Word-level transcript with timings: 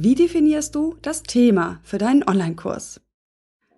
Wie 0.00 0.14
definierst 0.14 0.76
du 0.76 0.94
das 1.02 1.24
Thema 1.24 1.80
für 1.82 1.98
deinen 1.98 2.22
Online-Kurs? 2.22 3.00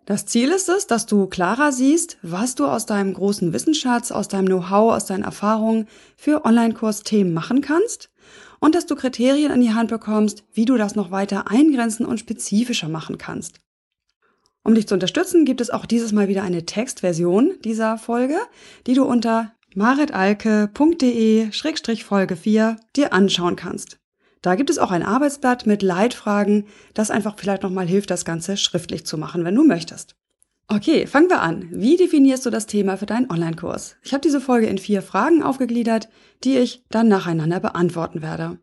Das 0.05 0.27
Ziel 0.27 0.51
ist 0.51 0.69
es, 0.69 0.87
dass 0.87 1.07
du 1.07 1.27
klarer 1.27 1.73
siehst, 1.73 2.19
was 2.21 2.55
du 2.55 2.67
aus 2.67 2.85
deinem 2.85 3.15
großen 3.15 3.55
Wissensschatz, 3.55 4.13
aus 4.13 4.29
deinem 4.29 4.45
Know-how, 4.45 4.93
aus 4.93 5.07
deinen 5.07 5.25
Erfahrungen 5.25 5.89
für 6.19 6.45
Online-Kurs-Themen 6.45 7.33
machen 7.33 7.63
kannst 7.63 8.11
und 8.59 8.75
dass 8.75 8.85
du 8.85 8.97
Kriterien 8.97 9.51
an 9.51 9.63
die 9.63 9.73
Hand 9.73 9.89
bekommst, 9.89 10.45
wie 10.53 10.67
du 10.67 10.77
das 10.77 10.95
noch 10.95 11.11
weiter 11.11 11.51
eingrenzen 11.51 12.05
und 12.05 12.21
spezifischer 12.21 12.91
machen 12.91 13.17
kannst. 13.17 13.63
Um 14.63 14.75
dich 14.75 14.87
zu 14.87 14.93
unterstützen, 14.93 15.47
gibt 15.47 15.63
es 15.63 15.71
auch 15.71 15.87
dieses 15.87 16.13
Mal 16.13 16.29
wieder 16.29 16.43
eine 16.43 16.67
Textversion 16.67 17.55
dieser 17.65 17.97
Folge, 17.97 18.37
die 18.87 18.93
du 18.93 19.05
unter 19.05 19.55
maritalke.de-folge 19.75 22.37
4 22.37 22.77
dir 22.95 23.15
anschauen 23.15 23.57
kannst. 23.57 24.00
Da 24.43 24.55
gibt 24.55 24.71
es 24.71 24.79
auch 24.79 24.91
ein 24.91 25.03
Arbeitsblatt 25.03 25.67
mit 25.67 25.83
Leitfragen, 25.83 26.65
das 26.95 27.11
einfach 27.11 27.35
vielleicht 27.37 27.63
nochmal 27.63 27.87
hilft, 27.87 28.11
das 28.11 28.25
Ganze 28.25 28.57
schriftlich 28.57 29.05
zu 29.05 29.19
machen, 29.19 29.45
wenn 29.45 29.55
du 29.55 29.65
möchtest. 29.65 30.17
Okay, 30.73 31.07
fangen 31.07 31.29
wir 31.29 31.43
an. 31.43 31.69
Wie 31.73 31.97
definierst 31.97 32.47
du 32.47 32.51
das 32.51 32.67
Thema 32.67 32.97
für 32.97 33.07
deinen 33.07 33.29
Online-Kurs? 33.29 33.97
Ich 34.03 34.13
habe 34.13 34.21
diese 34.21 34.41
Folge 34.41 34.69
in 34.69 34.79
vier 34.79 35.03
Fragen 35.03 35.43
aufgegliedert, 35.43 36.09
die 36.45 36.59
ich 36.59 36.85
dann 36.91 37.09
nacheinander 37.09 37.59
beantworten 37.59 38.23
werde. 38.23 38.59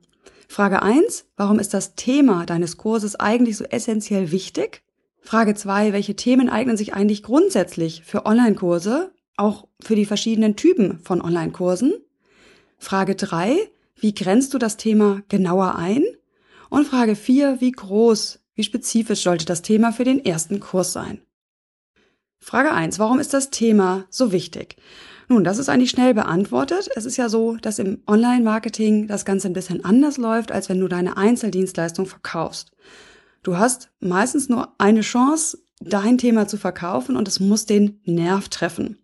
Frage 0.47 0.81
1, 0.81 1.25
warum 1.35 1.59
ist 1.59 1.73
das 1.73 1.95
Thema 1.95 2.45
deines 2.45 2.77
Kurses 2.77 3.19
eigentlich 3.19 3.57
so 3.57 3.65
essentiell 3.65 4.31
wichtig? 4.31 4.83
Frage 5.21 5.53
2, 5.53 5.91
welche 5.91 6.15
Themen 6.15 6.49
eignen 6.49 6.77
sich 6.77 6.93
eigentlich 6.93 7.21
grundsätzlich 7.21 8.03
für 8.05 8.25
Online-Kurse, 8.25 9.11
auch 9.35 9.67
für 9.81 9.95
die 9.95 10.05
verschiedenen 10.05 10.55
Typen 10.55 10.99
von 11.03 11.21
Online-Kursen? 11.21 11.93
Frage 12.77 13.15
3, 13.15 13.57
wie 13.99 14.13
grenzt 14.13 14.53
du 14.53 14.57
das 14.57 14.77
Thema 14.77 15.21
genauer 15.29 15.75
ein? 15.75 16.03
Und 16.69 16.87
Frage 16.87 17.15
4, 17.15 17.61
wie 17.61 17.71
groß, 17.71 18.39
wie 18.55 18.63
spezifisch 18.63 19.23
sollte 19.23 19.45
das 19.45 19.61
Thema 19.61 19.91
für 19.91 20.03
den 20.03 20.23
ersten 20.23 20.59
Kurs 20.59 20.93
sein? 20.93 21.21
Frage 22.39 22.71
1, 22.71 22.99
warum 22.99 23.19
ist 23.19 23.33
das 23.33 23.49
Thema 23.49 24.05
so 24.09 24.31
wichtig? 24.31 24.77
Nun, 25.29 25.43
das 25.43 25.57
ist 25.57 25.67
eigentlich 25.67 25.89
schnell 25.89 26.13
beantwortet. 26.13 26.89
Es 26.95 27.05
ist 27.05 27.17
ja 27.17 27.27
so, 27.27 27.57
dass 27.57 27.79
im 27.79 28.01
Online-Marketing 28.07 29.07
das 29.07 29.25
Ganze 29.25 29.47
ein 29.47 29.53
bisschen 29.53 29.83
anders 29.83 30.17
läuft, 30.17 30.51
als 30.51 30.69
wenn 30.69 30.79
du 30.79 30.87
deine 30.87 31.17
Einzeldienstleistung 31.17 32.05
verkaufst. 32.05 32.71
Du 33.43 33.57
hast 33.57 33.89
meistens 33.99 34.47
nur 34.47 34.73
eine 34.77 35.01
Chance, 35.01 35.59
dein 35.81 36.17
Thema 36.17 36.47
zu 36.47 36.57
verkaufen 36.57 37.17
und 37.17 37.27
es 37.27 37.39
muss 37.39 37.65
den 37.65 37.99
Nerv 38.05 38.47
treffen. 38.49 38.97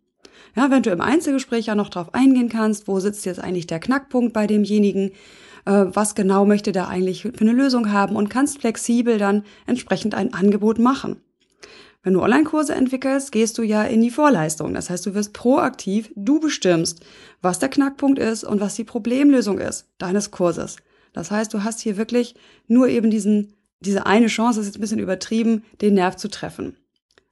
Ja, 0.56 0.70
wenn 0.70 0.84
du 0.84 0.92
im 0.92 1.02
Einzelgespräch 1.02 1.66
ja 1.66 1.76
noch 1.76 1.90
drauf 1.90 2.14
eingehen 2.14 2.50
kannst, 2.50 2.88
wo 2.88 3.00
sitzt 3.00 3.26
jetzt 3.26 3.40
eigentlich 3.40 3.68
der 3.68 3.80
Knackpunkt 3.80 4.34
bei 4.34 4.46
demjenigen, 4.46 5.12
äh, 5.66 5.86
was 5.88 6.16
genau 6.16 6.46
möchte 6.46 6.72
der 6.72 6.90
eigentlich 6.90 7.24
für 7.24 7.42
eine 7.42 7.54
Lösung 7.54 7.92
haben 7.92 8.16
und 8.16 8.30
kannst 8.30 8.60
flexibel 8.60 9.18
dann 9.18 9.44
entsprechend 9.66 10.14
ein 10.14 10.34
Angebot 10.34 10.78
machen. 10.78 11.18
Wenn 12.04 12.14
du 12.14 12.22
Online-Kurse 12.22 12.76
entwickelst, 12.76 13.32
gehst 13.32 13.58
du 13.58 13.64
ja 13.64 13.84
in 13.84 14.02
die 14.02 14.12
Vorleistung. 14.12 14.74
Das 14.74 14.90
heißt, 14.90 15.06
du 15.06 15.14
wirst 15.14 15.34
proaktiv, 15.34 16.12
du 16.16 16.40
bestimmst, 16.40 17.00
was 17.42 17.60
der 17.60 17.70
Knackpunkt 17.70 18.20
ist 18.20 18.44
und 18.44 18.60
was 18.60 18.76
die 18.76 18.84
Problemlösung 18.84 19.58
ist 19.58 19.88
deines 19.98 20.30
Kurses. 20.30 20.76
Das 21.14 21.32
heißt, 21.32 21.54
du 21.54 21.64
hast 21.64 21.80
hier 21.80 21.96
wirklich 21.96 22.36
nur 22.68 22.90
eben 22.90 23.10
diesen, 23.10 23.54
diese 23.80 24.06
eine 24.06 24.28
Chance, 24.28 24.60
das 24.60 24.68
ist 24.68 24.74
jetzt 24.74 24.80
ein 24.80 24.82
bisschen 24.82 25.00
übertrieben, 25.00 25.64
den 25.82 25.94
Nerv 25.94 26.18
zu 26.18 26.28
treffen. 26.28 26.76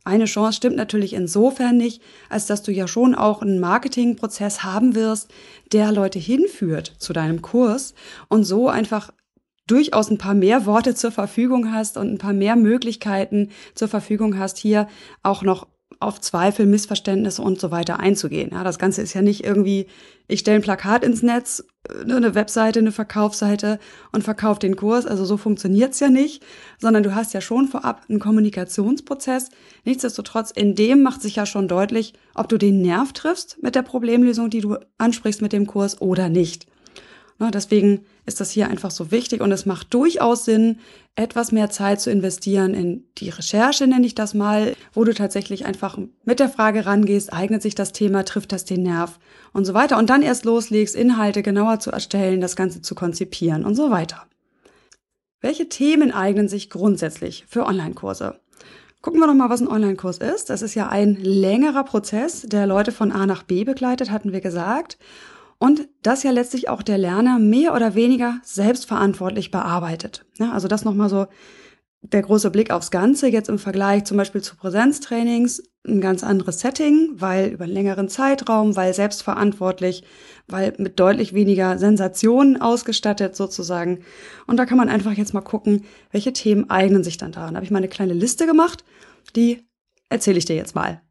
Eine 0.03 0.25
Chance 0.25 0.57
stimmt 0.57 0.77
natürlich 0.77 1.13
insofern 1.13 1.77
nicht, 1.77 2.01
als 2.29 2.47
dass 2.47 2.63
du 2.63 2.71
ja 2.71 2.87
schon 2.87 3.13
auch 3.13 3.41
einen 3.41 3.59
Marketingprozess 3.59 4.63
haben 4.63 4.95
wirst, 4.95 5.31
der 5.73 5.91
Leute 5.91 6.17
hinführt 6.17 6.95
zu 6.97 7.13
deinem 7.13 7.41
Kurs 7.43 7.93
und 8.27 8.43
so 8.43 8.67
einfach 8.67 9.11
durchaus 9.67 10.09
ein 10.09 10.17
paar 10.17 10.33
mehr 10.33 10.65
Worte 10.65 10.95
zur 10.95 11.11
Verfügung 11.11 11.71
hast 11.71 11.97
und 11.97 12.11
ein 12.11 12.17
paar 12.17 12.33
mehr 12.33 12.55
Möglichkeiten 12.55 13.49
zur 13.75 13.87
Verfügung 13.87 14.37
hast, 14.37 14.57
hier 14.57 14.87
auch 15.21 15.43
noch 15.43 15.67
auf 15.99 16.21
Zweifel, 16.21 16.65
Missverständnisse 16.65 17.41
und 17.41 17.59
so 17.59 17.71
weiter 17.71 17.99
einzugehen. 17.99 18.51
Ja, 18.53 18.63
das 18.63 18.79
Ganze 18.79 19.01
ist 19.01 19.13
ja 19.13 19.21
nicht 19.21 19.43
irgendwie, 19.43 19.87
ich 20.27 20.39
stelle 20.39 20.55
ein 20.55 20.63
Plakat 20.63 21.03
ins 21.03 21.21
Netz, 21.21 21.63
äh, 21.87 22.11
eine 22.11 22.33
Webseite, 22.35 22.79
eine 22.79 22.91
Verkaufsseite 22.91 23.79
und 24.11 24.23
verkaufe 24.23 24.59
den 24.59 24.75
Kurs. 24.75 25.05
Also 25.05 25.25
so 25.25 25.37
funktioniert's 25.37 25.99
ja 25.99 26.09
nicht, 26.09 26.43
sondern 26.79 27.03
du 27.03 27.13
hast 27.13 27.33
ja 27.33 27.41
schon 27.41 27.67
vorab 27.67 28.03
einen 28.09 28.19
Kommunikationsprozess. 28.19 29.49
Nichtsdestotrotz, 29.85 30.51
in 30.51 30.75
dem 30.75 31.01
macht 31.01 31.21
sich 31.21 31.35
ja 31.35 31.45
schon 31.45 31.67
deutlich, 31.67 32.13
ob 32.33 32.49
du 32.49 32.57
den 32.57 32.81
Nerv 32.81 33.13
triffst 33.13 33.57
mit 33.61 33.75
der 33.75 33.83
Problemlösung, 33.83 34.49
die 34.49 34.61
du 34.61 34.77
ansprichst 34.97 35.41
mit 35.41 35.53
dem 35.53 35.67
Kurs 35.67 36.01
oder 36.01 36.29
nicht. 36.29 36.67
Na, 37.37 37.51
deswegen 37.51 38.05
ist 38.25 38.39
das 38.39 38.51
hier 38.51 38.69
einfach 38.69 38.91
so 38.91 39.11
wichtig 39.11 39.41
und 39.41 39.51
es 39.51 39.65
macht 39.65 39.93
durchaus 39.93 40.45
Sinn, 40.45 40.79
etwas 41.15 41.51
mehr 41.51 41.69
Zeit 41.69 41.99
zu 41.99 42.09
investieren 42.09 42.73
in 42.73 43.03
die 43.17 43.29
Recherche, 43.29 43.87
nenne 43.87 44.05
ich 44.05 44.15
das 44.15 44.33
mal, 44.33 44.75
wo 44.93 45.03
du 45.03 45.13
tatsächlich 45.13 45.65
einfach 45.65 45.97
mit 46.23 46.39
der 46.39 46.49
Frage 46.49 46.85
rangehst, 46.85 47.33
eignet 47.33 47.61
sich 47.61 47.75
das 47.75 47.91
Thema, 47.91 48.23
trifft 48.23 48.51
das 48.51 48.65
den 48.65 48.83
Nerv 48.83 49.19
und 49.53 49.65
so 49.65 49.73
weiter 49.73 49.97
und 49.97 50.09
dann 50.09 50.21
erst 50.21 50.45
loslegst, 50.45 50.95
Inhalte 50.95 51.41
genauer 51.41 51.79
zu 51.79 51.91
erstellen, 51.91 52.41
das 52.41 52.55
Ganze 52.55 52.81
zu 52.81 52.95
konzipieren 52.95 53.65
und 53.65 53.75
so 53.75 53.89
weiter. 53.89 54.25
Welche 55.41 55.69
Themen 55.69 56.11
eignen 56.11 56.47
sich 56.47 56.69
grundsätzlich 56.69 57.45
für 57.47 57.65
Online-Kurse? 57.65 58.39
Gucken 59.01 59.19
wir 59.19 59.25
doch 59.25 59.33
mal, 59.33 59.49
was 59.49 59.61
ein 59.61 59.67
Online-Kurs 59.67 60.19
ist. 60.19 60.51
Das 60.51 60.61
ist 60.61 60.75
ja 60.75 60.89
ein 60.89 61.15
längerer 61.15 61.83
Prozess, 61.83 62.43
der 62.43 62.67
Leute 62.67 62.91
von 62.91 63.11
A 63.11 63.25
nach 63.25 63.41
B 63.41 63.63
begleitet, 63.63 64.11
hatten 64.11 64.31
wir 64.31 64.41
gesagt 64.41 64.99
und 65.61 65.87
das 66.01 66.23
ja 66.23 66.31
letztlich 66.31 66.69
auch 66.69 66.81
der 66.81 66.97
Lerner 66.97 67.37
mehr 67.37 67.75
oder 67.75 67.93
weniger 67.93 68.39
selbstverantwortlich 68.43 69.51
bearbeitet. 69.51 70.25
Ja, 70.39 70.53
also 70.53 70.67
das 70.67 70.83
nochmal 70.83 71.07
so 71.07 71.27
der 72.01 72.23
große 72.23 72.49
Blick 72.49 72.71
aufs 72.71 72.89
Ganze, 72.89 73.27
jetzt 73.27 73.47
im 73.47 73.59
Vergleich 73.59 74.05
zum 74.05 74.17
Beispiel 74.17 74.41
zu 74.41 74.55
Präsenztrainings, 74.55 75.61
ein 75.87 76.01
ganz 76.01 76.23
anderes 76.23 76.61
Setting, 76.61 77.09
weil 77.13 77.49
über 77.49 77.65
einen 77.65 77.73
längeren 77.73 78.09
Zeitraum, 78.09 78.75
weil 78.75 78.95
selbstverantwortlich, 78.95 80.03
weil 80.47 80.73
mit 80.79 80.99
deutlich 80.99 81.35
weniger 81.35 81.77
Sensationen 81.77 82.59
ausgestattet 82.59 83.35
sozusagen. 83.35 83.99
Und 84.47 84.57
da 84.57 84.65
kann 84.65 84.79
man 84.79 84.89
einfach 84.89 85.13
jetzt 85.13 85.35
mal 85.35 85.41
gucken, 85.41 85.85
welche 86.09 86.33
Themen 86.33 86.71
eignen 86.71 87.03
sich 87.03 87.19
dann 87.19 87.33
da. 87.33 87.47
Da 87.47 87.53
habe 87.53 87.65
ich 87.65 87.71
mal 87.71 87.77
eine 87.77 87.87
kleine 87.87 88.13
Liste 88.13 88.47
gemacht, 88.47 88.83
die 89.35 89.61
erzähle 90.09 90.39
ich 90.39 90.45
dir 90.45 90.55
jetzt 90.55 90.73
mal. 90.73 91.03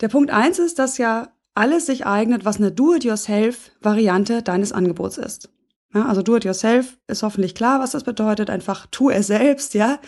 Der 0.00 0.08
Punkt 0.08 0.32
eins 0.32 0.58
ist, 0.58 0.80
dass 0.80 0.98
ja 0.98 1.28
alles 1.56 1.86
sich 1.86 2.06
eignet, 2.06 2.44
was 2.44 2.58
eine 2.58 2.70
Do-it-yourself-Variante 2.70 4.42
deines 4.42 4.72
Angebots 4.72 5.16
ist. 5.18 5.48
Ja, 5.94 6.04
also 6.06 6.20
Do-it-yourself 6.20 6.98
ist 7.06 7.22
hoffentlich 7.22 7.54
klar, 7.54 7.80
was 7.80 7.92
das 7.92 8.04
bedeutet. 8.04 8.50
Einfach 8.50 8.86
tu 8.90 9.08
es 9.08 9.28
selbst, 9.28 9.74
ja. 9.74 9.98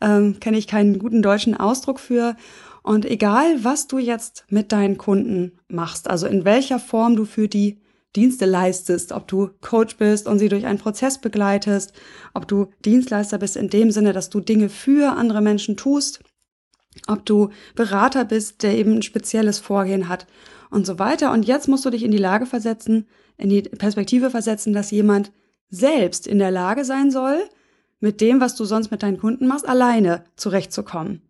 Ähm, 0.00 0.40
Kenne 0.40 0.56
ich 0.56 0.66
keinen 0.66 0.98
guten 0.98 1.20
deutschen 1.20 1.54
Ausdruck 1.56 2.00
für. 2.00 2.36
Und 2.82 3.04
egal, 3.04 3.62
was 3.62 3.86
du 3.86 3.98
jetzt 3.98 4.44
mit 4.48 4.72
deinen 4.72 4.96
Kunden 4.96 5.52
machst, 5.68 6.08
also 6.08 6.26
in 6.26 6.44
welcher 6.44 6.78
Form 6.78 7.16
du 7.16 7.26
für 7.26 7.48
die 7.48 7.80
Dienste 8.16 8.46
leistest, 8.46 9.12
ob 9.12 9.28
du 9.28 9.50
Coach 9.60 9.96
bist 9.96 10.28
und 10.28 10.38
sie 10.38 10.48
durch 10.48 10.64
einen 10.64 10.78
Prozess 10.78 11.20
begleitest, 11.20 11.92
ob 12.32 12.48
du 12.48 12.68
Dienstleister 12.84 13.38
bist 13.38 13.56
in 13.56 13.68
dem 13.68 13.90
Sinne, 13.90 14.12
dass 14.12 14.30
du 14.30 14.40
Dinge 14.40 14.68
für 14.68 15.16
andere 15.16 15.42
Menschen 15.42 15.76
tust, 15.76 16.20
ob 17.08 17.26
du 17.26 17.50
Berater 17.74 18.24
bist, 18.24 18.62
der 18.62 18.76
eben 18.76 18.94
ein 18.94 19.02
spezielles 19.02 19.58
Vorgehen 19.58 20.08
hat 20.08 20.26
und 20.74 20.86
so 20.86 20.98
weiter. 20.98 21.32
Und 21.32 21.46
jetzt 21.46 21.68
musst 21.68 21.84
du 21.84 21.90
dich 21.90 22.02
in 22.02 22.10
die 22.10 22.18
Lage 22.18 22.46
versetzen, 22.46 23.06
in 23.38 23.48
die 23.48 23.62
Perspektive 23.62 24.30
versetzen, 24.30 24.72
dass 24.72 24.90
jemand 24.90 25.32
selbst 25.70 26.26
in 26.26 26.38
der 26.38 26.50
Lage 26.50 26.84
sein 26.84 27.10
soll, 27.10 27.38
mit 28.00 28.20
dem, 28.20 28.40
was 28.40 28.54
du 28.54 28.64
sonst 28.64 28.90
mit 28.90 29.02
deinen 29.02 29.18
Kunden 29.18 29.46
machst, 29.46 29.68
alleine 29.68 30.24
zurechtzukommen. 30.36 31.22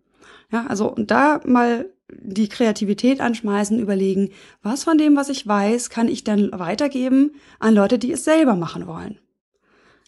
Ja, 0.50 0.66
also 0.66 0.90
und 0.90 1.10
da 1.10 1.40
mal 1.44 1.86
die 2.10 2.48
Kreativität 2.48 3.20
anschmeißen, 3.20 3.78
überlegen, 3.78 4.30
was 4.62 4.84
von 4.84 4.98
dem, 4.98 5.16
was 5.16 5.28
ich 5.28 5.46
weiß, 5.46 5.90
kann 5.90 6.08
ich 6.08 6.24
dann 6.24 6.50
weitergeben 6.52 7.32
an 7.58 7.74
Leute, 7.74 7.98
die 7.98 8.12
es 8.12 8.24
selber 8.24 8.54
machen 8.54 8.86
wollen. 8.86 9.18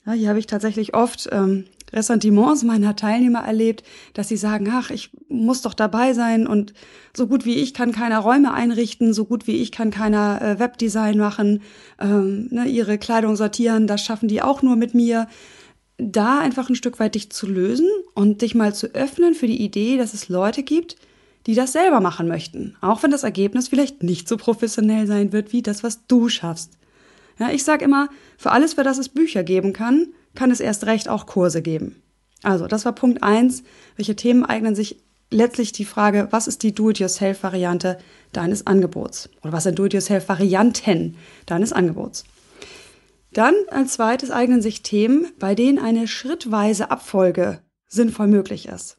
Ja, 0.04 0.12
hier 0.12 0.28
habe 0.28 0.38
ich 0.38 0.46
tatsächlich 0.46 0.94
oft 0.94 1.28
ähm, 1.32 1.64
Ressentiments 1.92 2.62
meiner 2.64 2.96
Teilnehmer 2.96 3.40
erlebt, 3.40 3.84
dass 4.14 4.28
sie 4.28 4.36
sagen, 4.36 4.68
ach, 4.70 4.90
ich 4.90 5.10
muss 5.28 5.62
doch 5.62 5.74
dabei 5.74 6.14
sein 6.14 6.46
und 6.46 6.74
so 7.16 7.26
gut 7.26 7.44
wie 7.44 7.56
ich 7.56 7.74
kann 7.74 7.92
keiner 7.92 8.18
Räume 8.18 8.52
einrichten, 8.52 9.12
so 9.14 9.24
gut 9.24 9.46
wie 9.46 9.56
ich 9.56 9.72
kann 9.72 9.90
keiner 9.90 10.42
äh, 10.42 10.58
Webdesign 10.58 11.18
machen, 11.18 11.62
ähm, 12.00 12.48
ne, 12.50 12.66
ihre 12.66 12.98
Kleidung 12.98 13.36
sortieren, 13.36 13.86
das 13.86 14.02
schaffen 14.02 14.28
die 14.28 14.42
auch 14.42 14.62
nur 14.62 14.76
mit 14.76 14.94
mir. 14.94 15.28
da 15.98 16.40
einfach 16.40 16.68
ein 16.68 16.74
Stück 16.74 17.00
weit 17.00 17.14
dich 17.14 17.30
zu 17.30 17.46
lösen 17.46 17.88
und 18.14 18.42
dich 18.42 18.54
mal 18.54 18.74
zu 18.74 18.88
öffnen 18.88 19.34
für 19.34 19.46
die 19.46 19.62
Idee, 19.62 19.96
dass 19.96 20.12
es 20.12 20.28
Leute 20.28 20.62
gibt, 20.62 20.96
die 21.46 21.54
das 21.54 21.72
selber 21.72 22.00
machen 22.00 22.28
möchten, 22.28 22.76
auch 22.80 23.02
wenn 23.02 23.10
das 23.10 23.22
Ergebnis 23.22 23.68
vielleicht 23.68 24.02
nicht 24.02 24.28
so 24.28 24.36
professionell 24.36 25.06
sein 25.06 25.32
wird 25.32 25.52
wie 25.52 25.62
das, 25.62 25.82
was 25.82 26.06
du 26.06 26.28
schaffst. 26.28 26.72
Ja, 27.38 27.50
ich 27.50 27.64
sage 27.64 27.84
immer, 27.84 28.08
für 28.36 28.50
alles, 28.50 28.74
für 28.74 28.82
das 28.82 28.98
es 28.98 29.08
Bücher 29.08 29.42
geben 29.44 29.72
kann, 29.72 30.08
kann 30.36 30.52
es 30.52 30.60
erst 30.60 30.86
recht 30.86 31.08
auch 31.08 31.26
Kurse 31.26 31.62
geben. 31.62 32.00
Also, 32.42 32.68
das 32.68 32.84
war 32.84 32.94
Punkt 32.94 33.22
eins. 33.24 33.64
Welche 33.96 34.14
Themen 34.14 34.44
eignen 34.44 34.76
sich 34.76 35.02
letztlich 35.30 35.72
die 35.72 35.84
Frage, 35.84 36.28
was 36.30 36.46
ist 36.46 36.62
die 36.62 36.72
Do-it-yourself-Variante 36.72 37.98
deines 38.32 38.66
Angebots? 38.66 39.28
Oder 39.42 39.52
was 39.52 39.64
sind 39.64 39.78
Do-it-yourself-Varianten 39.78 41.16
deines 41.46 41.72
Angebots? 41.72 42.24
Dann 43.32 43.54
als 43.70 43.94
zweites 43.94 44.30
eignen 44.30 44.62
sich 44.62 44.82
Themen, 44.82 45.32
bei 45.38 45.54
denen 45.54 45.78
eine 45.78 46.08
schrittweise 46.08 46.90
Abfolge 46.90 47.60
sinnvoll 47.88 48.28
möglich 48.28 48.68
ist. 48.68 48.96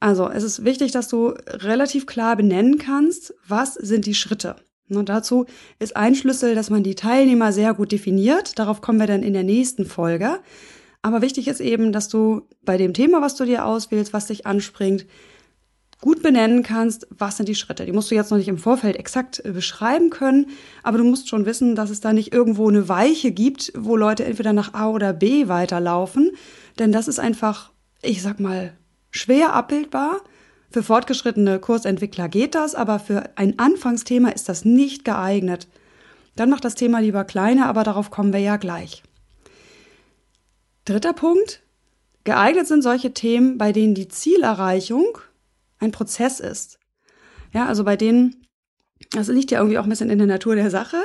Also 0.00 0.28
es 0.28 0.42
ist 0.42 0.64
wichtig, 0.64 0.92
dass 0.92 1.08
du 1.08 1.28
relativ 1.46 2.06
klar 2.06 2.36
benennen 2.36 2.78
kannst, 2.78 3.34
was 3.46 3.74
sind 3.74 4.06
die 4.06 4.14
Schritte. 4.14 4.56
Und 4.90 5.08
dazu 5.08 5.46
ist 5.78 5.96
ein 5.96 6.14
Schlüssel, 6.14 6.54
dass 6.54 6.70
man 6.70 6.82
die 6.82 6.94
Teilnehmer 6.94 7.52
sehr 7.52 7.74
gut 7.74 7.92
definiert. 7.92 8.58
Darauf 8.58 8.80
kommen 8.80 9.00
wir 9.00 9.06
dann 9.06 9.22
in 9.22 9.32
der 9.32 9.44
nächsten 9.44 9.86
Folge. 9.86 10.40
Aber 11.02 11.22
wichtig 11.22 11.48
ist 11.48 11.60
eben, 11.60 11.92
dass 11.92 12.08
du 12.08 12.42
bei 12.62 12.76
dem 12.76 12.94
Thema, 12.94 13.20
was 13.20 13.34
du 13.34 13.44
dir 13.44 13.66
auswählst, 13.66 14.12
was 14.12 14.26
dich 14.26 14.46
anspringt, 14.46 15.06
gut 16.00 16.22
benennen 16.22 16.62
kannst, 16.62 17.06
was 17.10 17.38
sind 17.38 17.48
die 17.48 17.54
Schritte. 17.54 17.86
Die 17.86 17.92
musst 17.92 18.10
du 18.10 18.14
jetzt 18.14 18.30
noch 18.30 18.36
nicht 18.36 18.48
im 18.48 18.58
Vorfeld 18.58 18.96
exakt 18.96 19.42
äh, 19.44 19.52
beschreiben 19.52 20.10
können, 20.10 20.46
aber 20.82 20.98
du 20.98 21.04
musst 21.04 21.28
schon 21.28 21.46
wissen, 21.46 21.76
dass 21.76 21.88
es 21.88 22.00
da 22.00 22.12
nicht 22.12 22.32
irgendwo 22.32 22.68
eine 22.68 22.90
Weiche 22.90 23.32
gibt, 23.32 23.72
wo 23.74 23.96
Leute 23.96 24.24
entweder 24.24 24.52
nach 24.52 24.74
A 24.74 24.90
oder 24.90 25.14
B 25.14 25.48
weiterlaufen. 25.48 26.32
Denn 26.78 26.92
das 26.92 27.08
ist 27.08 27.18
einfach, 27.18 27.70
ich 28.02 28.20
sag 28.20 28.38
mal, 28.38 28.74
schwer 29.10 29.54
abbildbar. 29.54 30.20
Für 30.74 30.82
fortgeschrittene 30.82 31.60
Kursentwickler 31.60 32.28
geht 32.28 32.56
das, 32.56 32.74
aber 32.74 32.98
für 32.98 33.30
ein 33.36 33.60
Anfangsthema 33.60 34.30
ist 34.30 34.48
das 34.48 34.64
nicht 34.64 35.04
geeignet. 35.04 35.68
Dann 36.34 36.50
mach 36.50 36.58
das 36.58 36.74
Thema 36.74 36.98
lieber 36.98 37.22
kleiner, 37.22 37.66
aber 37.66 37.84
darauf 37.84 38.10
kommen 38.10 38.32
wir 38.32 38.40
ja 38.40 38.56
gleich. 38.56 39.04
Dritter 40.84 41.12
Punkt. 41.12 41.62
Geeignet 42.24 42.66
sind 42.66 42.82
solche 42.82 43.14
Themen, 43.14 43.56
bei 43.56 43.70
denen 43.70 43.94
die 43.94 44.08
Zielerreichung 44.08 45.16
ein 45.78 45.92
Prozess 45.92 46.40
ist. 46.40 46.80
Ja, 47.52 47.66
also 47.66 47.84
bei 47.84 47.94
denen, 47.94 48.44
das 49.12 49.28
liegt 49.28 49.52
ja 49.52 49.60
irgendwie 49.60 49.78
auch 49.78 49.84
ein 49.84 49.90
bisschen 49.90 50.10
in 50.10 50.18
der 50.18 50.26
Natur 50.26 50.56
der 50.56 50.70
Sache, 50.70 50.96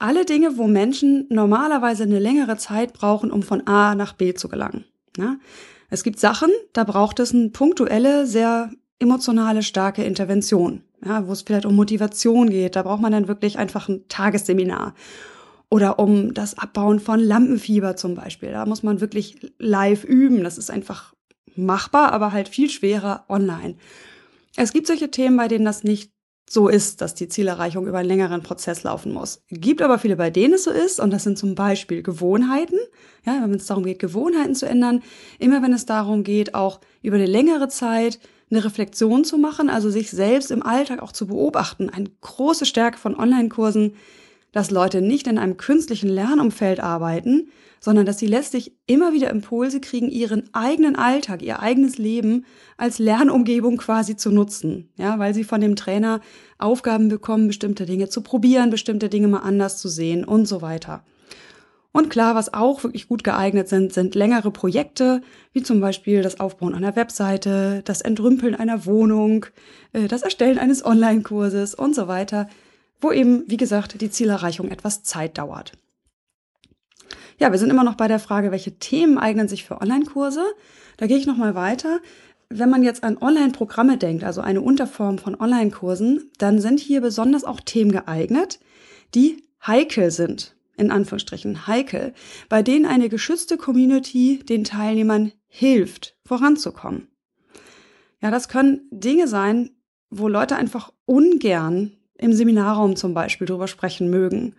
alle 0.00 0.24
Dinge, 0.24 0.58
wo 0.58 0.66
Menschen 0.66 1.28
normalerweise 1.30 2.02
eine 2.02 2.18
längere 2.18 2.56
Zeit 2.56 2.92
brauchen, 2.92 3.30
um 3.30 3.44
von 3.44 3.68
A 3.68 3.94
nach 3.94 4.14
B 4.14 4.34
zu 4.34 4.48
gelangen. 4.48 4.84
Ja? 5.16 5.36
Es 5.90 6.02
gibt 6.02 6.18
Sachen, 6.18 6.50
da 6.72 6.82
braucht 6.82 7.20
es 7.20 7.32
eine 7.32 7.50
punktuelle, 7.50 8.26
sehr 8.26 8.72
emotionale, 9.02 9.62
starke 9.62 10.04
Intervention, 10.04 10.82
ja, 11.04 11.26
wo 11.26 11.32
es 11.32 11.42
vielleicht 11.42 11.66
um 11.66 11.76
Motivation 11.76 12.48
geht. 12.48 12.76
Da 12.76 12.82
braucht 12.82 13.02
man 13.02 13.12
dann 13.12 13.28
wirklich 13.28 13.58
einfach 13.58 13.88
ein 13.88 14.08
Tagesseminar. 14.08 14.94
Oder 15.68 15.98
um 15.98 16.34
das 16.34 16.58
Abbauen 16.58 17.00
von 17.00 17.18
Lampenfieber 17.18 17.96
zum 17.96 18.14
Beispiel. 18.14 18.52
Da 18.52 18.66
muss 18.66 18.82
man 18.82 19.00
wirklich 19.00 19.52
live 19.58 20.04
üben. 20.04 20.44
Das 20.44 20.58
ist 20.58 20.70
einfach 20.70 21.14
machbar, 21.56 22.12
aber 22.12 22.32
halt 22.32 22.48
viel 22.48 22.68
schwerer 22.68 23.24
online. 23.28 23.76
Es 24.56 24.72
gibt 24.72 24.86
solche 24.86 25.10
Themen, 25.10 25.36
bei 25.36 25.48
denen 25.48 25.64
das 25.64 25.82
nicht 25.82 26.12
so 26.48 26.68
ist, 26.68 27.00
dass 27.00 27.14
die 27.14 27.28
Zielerreichung 27.28 27.86
über 27.86 27.98
einen 27.98 28.08
längeren 28.08 28.42
Prozess 28.42 28.82
laufen 28.82 29.12
muss. 29.12 29.42
Gibt 29.48 29.80
aber 29.80 29.98
viele, 29.98 30.16
bei 30.16 30.28
denen 30.28 30.54
es 30.54 30.64
so 30.64 30.70
ist, 30.70 31.00
und 31.00 31.10
das 31.10 31.22
sind 31.22 31.38
zum 31.38 31.54
Beispiel 31.54 32.02
Gewohnheiten. 32.02 32.78
Ja, 33.24 33.40
wenn 33.40 33.54
es 33.54 33.64
darum 33.64 33.84
geht, 33.84 33.98
Gewohnheiten 33.98 34.54
zu 34.54 34.66
ändern, 34.66 35.02
immer 35.38 35.62
wenn 35.62 35.72
es 35.72 35.86
darum 35.86 36.24
geht, 36.24 36.54
auch 36.54 36.80
über 37.00 37.16
eine 37.16 37.26
längere 37.26 37.68
Zeit 37.68 38.18
eine 38.52 38.64
Reflexion 38.64 39.24
zu 39.24 39.38
machen, 39.38 39.70
also 39.70 39.90
sich 39.90 40.10
selbst 40.10 40.50
im 40.50 40.62
Alltag 40.62 41.02
auch 41.02 41.12
zu 41.12 41.26
beobachten. 41.26 41.90
Eine 41.90 42.10
große 42.20 42.66
Stärke 42.66 42.98
von 42.98 43.16
Online-Kursen, 43.18 43.94
dass 44.52 44.70
Leute 44.70 45.00
nicht 45.00 45.26
in 45.26 45.38
einem 45.38 45.56
künstlichen 45.56 46.10
Lernumfeld 46.10 46.78
arbeiten, 46.78 47.48
sondern 47.80 48.06
dass 48.06 48.18
sie 48.18 48.26
letztlich 48.26 48.76
immer 48.86 49.12
wieder 49.12 49.30
Impulse 49.30 49.80
kriegen, 49.80 50.08
ihren 50.08 50.54
eigenen 50.54 50.94
Alltag, 50.94 51.42
ihr 51.42 51.60
eigenes 51.60 51.98
Leben 51.98 52.44
als 52.76 52.98
Lernumgebung 52.98 53.78
quasi 53.78 54.16
zu 54.16 54.30
nutzen. 54.30 54.90
Ja, 54.96 55.18
weil 55.18 55.34
sie 55.34 55.44
von 55.44 55.60
dem 55.60 55.74
Trainer 55.74 56.20
Aufgaben 56.58 57.08
bekommen, 57.08 57.48
bestimmte 57.48 57.86
Dinge 57.86 58.08
zu 58.08 58.20
probieren, 58.20 58.70
bestimmte 58.70 59.08
Dinge 59.08 59.28
mal 59.28 59.40
anders 59.40 59.78
zu 59.78 59.88
sehen 59.88 60.24
und 60.24 60.46
so 60.46 60.62
weiter. 60.62 61.02
Und 61.92 62.08
klar, 62.08 62.34
was 62.34 62.54
auch 62.54 62.82
wirklich 62.82 63.06
gut 63.06 63.22
geeignet 63.22 63.68
sind, 63.68 63.92
sind 63.92 64.14
längere 64.14 64.50
Projekte, 64.50 65.20
wie 65.52 65.62
zum 65.62 65.80
Beispiel 65.80 66.22
das 66.22 66.40
Aufbauen 66.40 66.74
einer 66.74 66.96
Webseite, 66.96 67.82
das 67.84 68.00
Entrümpeln 68.00 68.54
einer 68.54 68.86
Wohnung, 68.86 69.44
äh, 69.92 70.08
das 70.08 70.22
Erstellen 70.22 70.58
eines 70.58 70.84
Online-Kurses 70.84 71.74
und 71.74 71.94
so 71.94 72.08
weiter, 72.08 72.48
wo 73.00 73.12
eben, 73.12 73.44
wie 73.46 73.58
gesagt, 73.58 74.00
die 74.00 74.10
Zielerreichung 74.10 74.70
etwas 74.70 75.02
Zeit 75.02 75.36
dauert. 75.36 75.72
Ja, 77.38 77.52
wir 77.52 77.58
sind 77.58 77.70
immer 77.70 77.84
noch 77.84 77.96
bei 77.96 78.08
der 78.08 78.20
Frage, 78.20 78.52
welche 78.52 78.78
Themen 78.78 79.18
eignen 79.18 79.48
sich 79.48 79.64
für 79.64 79.80
Online-Kurse. 79.80 80.44
Da 80.96 81.06
gehe 81.06 81.18
ich 81.18 81.26
nochmal 81.26 81.54
weiter. 81.54 82.00
Wenn 82.48 82.70
man 82.70 82.82
jetzt 82.82 83.04
an 83.04 83.18
Online-Programme 83.18 83.98
denkt, 83.98 84.24
also 84.24 84.40
eine 84.40 84.62
Unterform 84.62 85.18
von 85.18 85.38
Online-Kursen, 85.38 86.30
dann 86.38 86.60
sind 86.60 86.80
hier 86.80 87.00
besonders 87.00 87.44
auch 87.44 87.60
Themen 87.60 87.92
geeignet, 87.92 88.60
die 89.14 89.42
heikel 89.66 90.10
sind, 90.10 90.54
in 90.76 90.90
Anführungsstrichen 90.90 91.66
heikel, 91.66 92.14
bei 92.48 92.62
denen 92.62 92.86
eine 92.86 93.08
geschützte 93.08 93.56
Community 93.56 94.40
den 94.48 94.64
Teilnehmern 94.64 95.32
hilft, 95.48 96.16
voranzukommen. 96.24 97.08
Ja, 98.20 98.30
das 98.30 98.48
können 98.48 98.82
Dinge 98.90 99.28
sein, 99.28 99.70
wo 100.10 100.28
Leute 100.28 100.56
einfach 100.56 100.92
ungern 101.06 101.92
im 102.16 102.32
Seminarraum 102.32 102.96
zum 102.96 103.14
Beispiel 103.14 103.46
drüber 103.46 103.66
sprechen 103.66 104.08
mögen. 104.08 104.54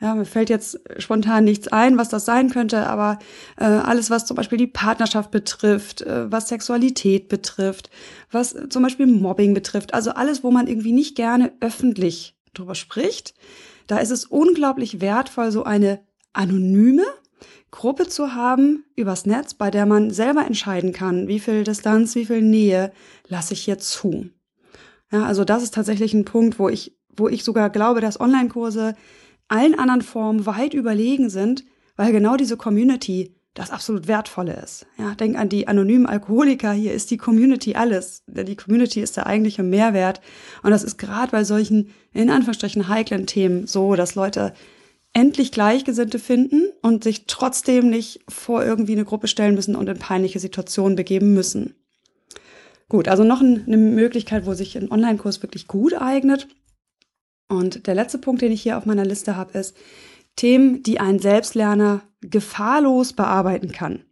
Ja, 0.00 0.14
mir 0.14 0.24
fällt 0.24 0.50
jetzt 0.50 0.80
spontan 0.98 1.44
nichts 1.44 1.68
ein, 1.68 1.96
was 1.96 2.08
das 2.08 2.24
sein 2.24 2.50
könnte, 2.50 2.86
aber 2.88 3.20
äh, 3.56 3.64
alles, 3.64 4.10
was 4.10 4.26
zum 4.26 4.36
Beispiel 4.36 4.58
die 4.58 4.66
Partnerschaft 4.66 5.30
betrifft, 5.30 6.02
äh, 6.02 6.30
was 6.30 6.48
Sexualität 6.48 7.28
betrifft, 7.28 7.90
was 8.30 8.56
zum 8.68 8.82
Beispiel 8.82 9.06
Mobbing 9.06 9.54
betrifft, 9.54 9.94
also 9.94 10.10
alles, 10.10 10.42
wo 10.42 10.50
man 10.50 10.66
irgendwie 10.66 10.92
nicht 10.92 11.14
gerne 11.14 11.52
öffentlich 11.60 12.36
drüber 12.54 12.74
spricht, 12.74 13.34
da 13.86 13.98
ist 13.98 14.10
es 14.10 14.24
unglaublich 14.24 15.00
wertvoll, 15.00 15.50
so 15.50 15.64
eine 15.64 16.00
anonyme 16.32 17.04
Gruppe 17.70 18.08
zu 18.08 18.34
haben 18.34 18.84
übers 18.94 19.26
Netz, 19.26 19.54
bei 19.54 19.70
der 19.70 19.84
man 19.84 20.10
selber 20.10 20.46
entscheiden 20.46 20.92
kann, 20.92 21.26
wie 21.26 21.40
viel 21.40 21.64
Distanz, 21.64 22.14
wie 22.14 22.26
viel 22.26 22.40
Nähe 22.40 22.92
lasse 23.26 23.54
ich 23.54 23.62
hier 23.62 23.78
zu. 23.78 24.30
Ja, 25.10 25.24
also 25.24 25.44
das 25.44 25.62
ist 25.62 25.74
tatsächlich 25.74 26.14
ein 26.14 26.24
Punkt, 26.24 26.58
wo 26.58 26.68
ich, 26.68 26.96
wo 27.16 27.28
ich 27.28 27.42
sogar 27.44 27.70
glaube, 27.70 28.00
dass 28.00 28.20
Online-Kurse 28.20 28.94
allen 29.48 29.78
anderen 29.78 30.02
Formen 30.02 30.46
weit 30.46 30.72
überlegen 30.72 31.30
sind, 31.30 31.64
weil 31.96 32.12
genau 32.12 32.36
diese 32.36 32.56
Community 32.56 33.34
das 33.54 33.70
absolut 33.70 34.08
Wertvolle 34.08 34.54
ist. 34.62 34.86
Ja, 34.98 35.14
denk 35.14 35.38
an 35.38 35.48
die 35.48 35.68
anonymen 35.68 36.06
Alkoholiker. 36.06 36.72
Hier 36.72 36.92
ist 36.92 37.10
die 37.10 37.16
Community 37.16 37.74
alles. 37.74 38.22
Die 38.26 38.56
Community 38.56 39.00
ist 39.00 39.16
der 39.16 39.26
eigentliche 39.26 39.62
Mehrwert. 39.62 40.20
Und 40.62 40.72
das 40.72 40.84
ist 40.84 40.98
gerade 40.98 41.30
bei 41.30 41.44
solchen, 41.44 41.90
in 42.12 42.30
Anführungsstrichen, 42.30 42.88
heiklen 42.88 43.26
Themen 43.26 43.66
so, 43.66 43.94
dass 43.94 44.16
Leute 44.16 44.54
endlich 45.12 45.52
Gleichgesinnte 45.52 46.18
finden 46.18 46.64
und 46.82 47.04
sich 47.04 47.26
trotzdem 47.26 47.88
nicht 47.88 48.20
vor 48.28 48.64
irgendwie 48.64 48.92
eine 48.92 49.04
Gruppe 49.04 49.28
stellen 49.28 49.54
müssen 49.54 49.76
und 49.76 49.88
in 49.88 49.98
peinliche 49.98 50.40
Situationen 50.40 50.96
begeben 50.96 51.34
müssen. 51.34 51.76
Gut, 52.88 53.08
also 53.08 53.22
noch 53.22 53.40
eine 53.40 53.76
Möglichkeit, 53.76 54.44
wo 54.44 54.54
sich 54.54 54.76
ein 54.76 54.90
Online-Kurs 54.90 55.42
wirklich 55.42 55.68
gut 55.68 55.94
eignet, 55.94 56.48
und 57.48 57.86
der 57.86 57.94
letzte 57.94 58.18
Punkt, 58.18 58.42
den 58.42 58.52
ich 58.52 58.62
hier 58.62 58.78
auf 58.78 58.86
meiner 58.86 59.04
Liste 59.04 59.36
habe, 59.36 59.58
ist 59.58 59.76
Themen, 60.36 60.82
die 60.82 60.98
ein 61.00 61.18
Selbstlerner 61.18 62.02
gefahrlos 62.30 63.12
bearbeiten 63.12 63.72
kann. 63.72 64.04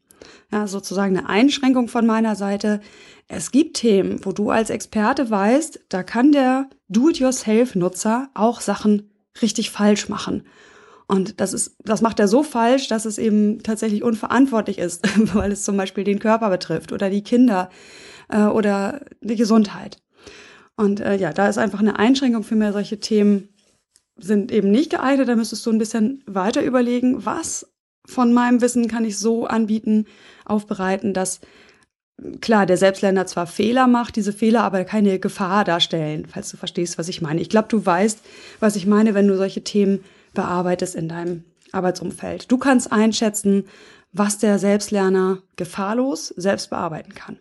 Ja, 0.50 0.66
sozusagen 0.66 1.16
eine 1.16 1.28
Einschränkung 1.28 1.88
von 1.88 2.06
meiner 2.06 2.36
Seite. 2.36 2.80
Es 3.26 3.50
gibt 3.50 3.76
Themen, 3.78 4.24
wo 4.24 4.32
du 4.32 4.50
als 4.50 4.70
Experte 4.70 5.30
weißt, 5.30 5.86
da 5.88 6.02
kann 6.02 6.32
der 6.32 6.68
Do-it-yourself-Nutzer 6.88 8.28
auch 8.34 8.60
Sachen 8.60 9.10
richtig 9.40 9.70
falsch 9.70 10.08
machen. 10.08 10.44
Und 11.08 11.40
das 11.40 11.52
ist, 11.52 11.76
das 11.84 12.02
macht 12.02 12.20
er 12.20 12.28
so 12.28 12.42
falsch, 12.42 12.88
dass 12.88 13.04
es 13.04 13.18
eben 13.18 13.62
tatsächlich 13.62 14.02
unverantwortlich 14.02 14.78
ist, 14.78 15.02
weil 15.34 15.52
es 15.52 15.64
zum 15.64 15.76
Beispiel 15.76 16.04
den 16.04 16.18
Körper 16.18 16.50
betrifft 16.50 16.92
oder 16.92 17.10
die 17.10 17.22
Kinder 17.22 17.70
äh, 18.28 18.44
oder 18.44 19.04
die 19.20 19.36
Gesundheit. 19.36 19.98
Und 20.76 21.00
äh, 21.00 21.16
ja, 21.16 21.32
da 21.32 21.48
ist 21.48 21.58
einfach 21.58 21.80
eine 21.80 21.98
Einschränkung 21.98 22.44
für 22.44 22.56
mehr 22.56 22.72
solche 22.72 23.00
Themen 23.00 23.48
sind 24.16 24.52
eben 24.52 24.70
nicht 24.70 24.90
geeignet. 24.90 25.28
Da 25.28 25.36
müsstest 25.36 25.64
du 25.66 25.70
ein 25.70 25.78
bisschen 25.78 26.22
weiter 26.26 26.62
überlegen, 26.62 27.24
was 27.24 27.71
von 28.06 28.32
meinem 28.32 28.60
Wissen 28.60 28.88
kann 28.88 29.04
ich 29.04 29.18
so 29.18 29.46
anbieten, 29.46 30.06
aufbereiten, 30.44 31.14
dass 31.14 31.40
klar, 32.40 32.66
der 32.66 32.76
Selbstlerner 32.76 33.26
zwar 33.26 33.46
Fehler 33.46 33.86
macht, 33.86 34.16
diese 34.16 34.32
Fehler 34.32 34.62
aber 34.62 34.84
keine 34.84 35.18
Gefahr 35.18 35.64
darstellen, 35.64 36.26
falls 36.26 36.50
du 36.50 36.56
verstehst, 36.56 36.98
was 36.98 37.08
ich 37.08 37.22
meine. 37.22 37.40
Ich 37.40 37.48
glaube, 37.48 37.68
du 37.68 37.84
weißt, 37.84 38.20
was 38.60 38.76
ich 38.76 38.86
meine, 38.86 39.14
wenn 39.14 39.28
du 39.28 39.36
solche 39.36 39.64
Themen 39.64 40.00
bearbeitest 40.34 40.94
in 40.94 41.08
deinem 41.08 41.44
Arbeitsumfeld. 41.72 42.50
Du 42.50 42.58
kannst 42.58 42.92
einschätzen, 42.92 43.64
was 44.12 44.38
der 44.38 44.58
Selbstlerner 44.58 45.38
gefahrlos 45.56 46.28
selbst 46.28 46.70
bearbeiten 46.70 47.14
kann. 47.14 47.38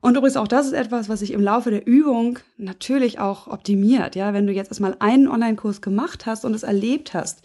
Und 0.00 0.16
übrigens 0.16 0.36
auch 0.36 0.48
das 0.48 0.66
ist 0.66 0.72
etwas, 0.72 1.08
was 1.08 1.20
sich 1.20 1.32
im 1.32 1.40
Laufe 1.40 1.70
der 1.70 1.86
Übung 1.86 2.38
natürlich 2.58 3.18
auch 3.18 3.46
optimiert. 3.46 4.14
Ja, 4.14 4.32
wenn 4.34 4.46
du 4.46 4.52
jetzt 4.52 4.68
erstmal 4.68 4.96
einen 4.98 5.26
Online-Kurs 5.26 5.80
gemacht 5.80 6.26
hast 6.26 6.44
und 6.44 6.54
es 6.54 6.62
erlebt 6.62 7.14
hast, 7.14 7.42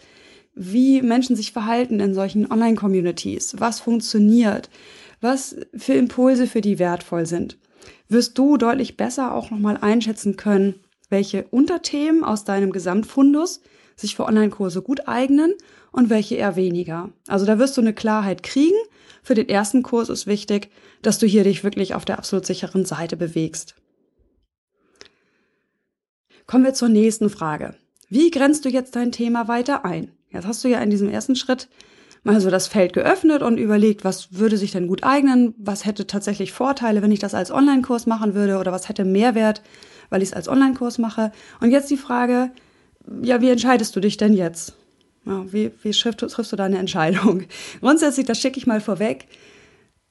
wie 0.53 1.01
Menschen 1.01 1.35
sich 1.35 1.51
verhalten 1.51 1.99
in 1.99 2.13
solchen 2.13 2.51
Online-Communities, 2.51 3.55
was 3.59 3.79
funktioniert, 3.79 4.69
was 5.21 5.55
für 5.75 5.93
Impulse 5.93 6.47
für 6.47 6.61
die 6.61 6.79
wertvoll 6.79 7.25
sind, 7.25 7.57
wirst 8.09 8.37
du 8.37 8.57
deutlich 8.57 8.97
besser 8.97 9.33
auch 9.33 9.51
nochmal 9.51 9.77
einschätzen 9.77 10.35
können, 10.35 10.75
welche 11.09 11.43
Unterthemen 11.51 12.23
aus 12.23 12.43
deinem 12.43 12.71
Gesamtfundus 12.71 13.61
sich 13.95 14.15
für 14.15 14.25
Online-Kurse 14.25 14.81
gut 14.81 15.07
eignen 15.07 15.53
und 15.91 16.09
welche 16.09 16.35
eher 16.35 16.55
weniger. 16.55 17.09
Also 17.27 17.45
da 17.45 17.59
wirst 17.59 17.77
du 17.77 17.81
eine 17.81 17.93
Klarheit 17.93 18.43
kriegen. 18.43 18.77
Für 19.23 19.35
den 19.35 19.49
ersten 19.49 19.83
Kurs 19.83 20.09
ist 20.09 20.25
wichtig, 20.25 20.69
dass 21.01 21.19
du 21.19 21.27
hier 21.27 21.43
dich 21.43 21.63
wirklich 21.63 21.93
auf 21.93 22.05
der 22.05 22.17
absolut 22.17 22.45
sicheren 22.45 22.85
Seite 22.85 23.15
bewegst. 23.17 23.75
Kommen 26.47 26.65
wir 26.65 26.73
zur 26.73 26.89
nächsten 26.89 27.29
Frage. 27.29 27.75
Wie 28.09 28.31
grenzt 28.31 28.65
du 28.65 28.69
jetzt 28.69 28.95
dein 28.95 29.11
Thema 29.11 29.47
weiter 29.47 29.85
ein? 29.85 30.11
Jetzt 30.31 30.47
hast 30.47 30.63
du 30.63 30.67
ja 30.67 30.79
in 30.79 30.89
diesem 30.89 31.09
ersten 31.09 31.35
Schritt 31.35 31.67
mal 32.23 32.39
so 32.39 32.49
das 32.49 32.67
Feld 32.67 32.93
geöffnet 32.93 33.41
und 33.41 33.57
überlegt, 33.57 34.03
was 34.03 34.33
würde 34.33 34.57
sich 34.57 34.71
denn 34.71 34.87
gut 34.87 35.03
eignen, 35.03 35.55
was 35.57 35.85
hätte 35.85 36.05
tatsächlich 36.05 36.51
Vorteile, 36.51 37.01
wenn 37.01 37.11
ich 37.11 37.19
das 37.19 37.33
als 37.33 37.51
Online-Kurs 37.51 38.05
machen 38.05 38.35
würde 38.35 38.57
oder 38.57 38.71
was 38.71 38.89
hätte 38.89 39.05
Mehrwert, 39.05 39.61
weil 40.09 40.21
ich 40.21 40.29
es 40.29 40.33
als 40.35 40.47
Online-Kurs 40.47 40.99
mache. 40.99 41.31
Und 41.59 41.71
jetzt 41.71 41.89
die 41.89 41.97
Frage, 41.97 42.51
ja, 43.21 43.41
wie 43.41 43.49
entscheidest 43.49 43.95
du 43.95 43.99
dich 43.99 44.17
denn 44.17 44.33
jetzt? 44.33 44.73
Ja, 45.25 45.43
wie 45.51 45.71
wie 45.81 45.91
triffst, 45.91 46.19
triffst 46.19 46.51
du 46.51 46.55
deine 46.55 46.77
Entscheidung? 46.77 47.43
Grundsätzlich, 47.81 48.25
das 48.25 48.39
schicke 48.39 48.59
ich 48.59 48.67
mal 48.67 48.81
vorweg, 48.81 49.27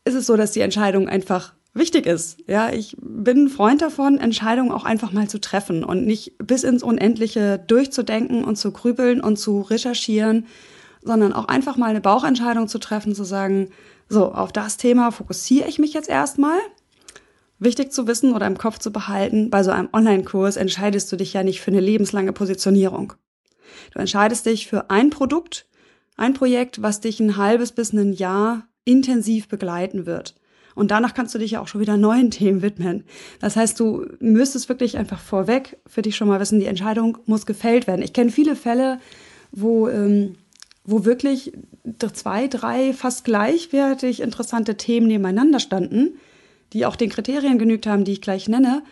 ist 0.05 0.15
es 0.15 0.27
so, 0.27 0.37
dass 0.37 0.53
die 0.53 0.61
Entscheidung 0.61 1.09
einfach 1.09 1.55
wichtig 1.75 2.07
ist. 2.07 2.39
Ja, 2.47 2.73
ich 2.73 2.97
bin 3.01 3.45
ein 3.45 3.49
Freund 3.49 3.83
davon, 3.83 4.19
Entscheidungen 4.19 4.73
auch 4.73 4.85
einfach 4.85 5.13
mal 5.13 5.29
zu 5.29 5.41
treffen 5.41 5.85
und 5.85 6.07
nicht 6.07 6.35
bis 6.39 6.65
ins 6.65 6.83
Unendliche 6.83 7.59
durchzudenken 7.59 8.45
und 8.45 8.57
zu 8.57 8.73
grübeln 8.73 9.21
und 9.21 9.39
zu 9.39 9.61
recherchieren, 9.61 10.47
sondern 11.03 11.33
auch 11.33 11.47
einfach 11.47 11.77
mal 11.77 11.91
eine 11.91 12.01
Bauchentscheidung 12.01 12.69
zu 12.69 12.79
treffen, 12.79 13.15
zu 13.15 13.25
sagen, 13.25 13.71
so, 14.09 14.33
auf 14.33 14.53
das 14.53 14.77
Thema 14.77 15.13
fokussiere 15.13 15.69
ich 15.69 15.79
mich 15.79 15.95
jetzt 15.95 16.09
erstmal. 16.09 16.59
Wichtig 17.59 17.93
zu 17.93 18.07
wissen 18.07 18.35
oder 18.35 18.47
im 18.47 18.59
Kopf 18.59 18.79
zu 18.79 18.91
behalten, 18.91 19.51
bei 19.51 19.63
so 19.63 19.71
einem 19.71 19.91
Online-Kurs 19.93 20.57
entscheidest 20.57 21.13
du 21.13 21.17
dich 21.17 21.35
ja 21.35 21.43
nicht 21.43 21.61
für 21.61 21.71
eine 21.71 21.81
lebenslange 21.81 22.33
Positionierung. 22.33 23.13
Du 23.93 23.99
entscheidest 23.99 24.47
dich 24.47 24.67
für 24.67 24.91
ein 24.91 25.11
Produkt, 25.11 25.67
ein 26.17 26.35
Projekt, 26.35 26.83
was 26.83 27.01
dich 27.01 27.21
ein 27.21 27.37
halbes 27.37 27.73
bis 27.73 27.93
ein 27.93 28.13
Jahr 28.13 28.67
intensiv 28.85 29.49
begleiten 29.49 30.07
wird. 30.07 30.35
Und 30.75 30.91
danach 30.91 31.15
kannst 31.15 31.35
du 31.35 31.39
dich 31.39 31.53
ja 31.53 31.61
auch 31.61 31.69
schon 31.69 31.81
wieder 31.81 31.97
neuen 31.97 32.31
Themen 32.31 32.63
widmen. 32.63 33.05
Das 33.41 33.57
heißt, 33.57 33.79
du 33.79 34.07
müsstest 34.21 34.69
wirklich 34.69 34.97
einfach 34.97 35.21
vorweg 35.21 35.79
für 35.87 36.03
dich 36.03 36.17
schon 36.17 36.29
mal 36.29 36.41
wissen, 36.41 36.61
die 36.61 36.67
Entscheidung 36.67 37.19
muss 37.27 37.47
gefällt 37.47 37.87
werden. 37.87 38.03
Ich 38.03 38.13
kenne 38.13 38.31
viele 38.31 38.57
Fälle, 38.57 38.99
wo, 39.53 39.89
ähm, 39.89 40.37
wo 40.85 41.05
wirklich 41.05 41.53
zwei, 42.13 42.47
drei 42.47 42.93
fast 42.93 43.25
gleichwertig 43.25 44.21
interessante 44.21 44.77
Themen 44.77 45.07
nebeneinander 45.07 45.61
standen, 45.61 46.19
die 46.73 46.87
auch 46.87 46.97
den 46.97 47.11
Kriterien 47.11 47.59
genügt 47.59 47.87
haben, 47.87 48.05
die 48.05 48.13
ich 48.13 48.21
gleich 48.23 48.49
nenne. 48.49 48.83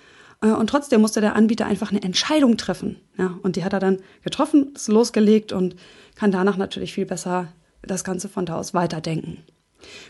Äh, 0.40 0.48
und 0.48 0.68
trotzdem 0.68 1.00
musste 1.00 1.20
der 1.20 1.36
Anbieter 1.36 1.66
einfach 1.66 1.90
eine 1.90 2.02
Entscheidung 2.02 2.56
treffen. 2.56 2.96
Ja, 3.16 3.38
und 3.42 3.56
die 3.56 3.64
hat 3.64 3.72
er 3.72 3.80
dann 3.80 3.98
getroffen, 4.22 4.72
ist 4.74 4.88
losgelegt 4.88 5.52
und 5.52 5.76
kann 6.14 6.32
danach 6.32 6.56
natürlich 6.56 6.92
viel 6.92 7.06
besser 7.06 7.52
das 7.82 8.04
Ganze 8.04 8.28
von 8.28 8.44
da 8.46 8.56
aus 8.56 8.74
weiterdenken. 8.74 9.38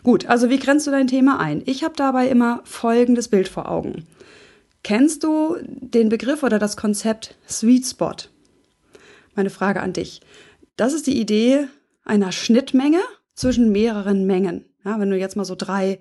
Gut, 0.02 0.26
also 0.26 0.50
wie 0.50 0.58
grenzt 0.58 0.87
du 0.87 0.90
dein 0.90 1.06
Thema 1.06 1.40
ein? 1.40 1.62
Ich 1.66 1.84
habe 1.84 1.94
dabei 1.96 2.28
immer 2.28 2.60
folgendes 2.64 3.28
Bild 3.28 3.48
vor 3.48 3.70
Augen. 3.70 4.06
Kennst 4.82 5.25
du 5.25 5.56
den 5.64 6.08
Begriff 6.08 6.42
oder 6.42 6.58
das 6.58 6.76
Konzept 6.76 7.37
Sweet 7.48 7.87
Spot? 7.87 8.14
Meine 9.34 9.50
Frage 9.50 9.80
an 9.80 9.92
dich. 9.92 10.20
Das 10.76 10.92
ist 10.92 11.06
die 11.06 11.20
Idee 11.20 11.66
einer 12.04 12.32
Schnittmenge 12.32 13.00
zwischen 13.34 13.70
mehreren 13.70 14.26
Mengen. 14.26 14.64
Ja, 14.84 14.98
wenn 14.98 15.10
du 15.10 15.18
jetzt 15.18 15.37
mal 15.37 15.44
so 15.44 15.54
drei 15.54 16.00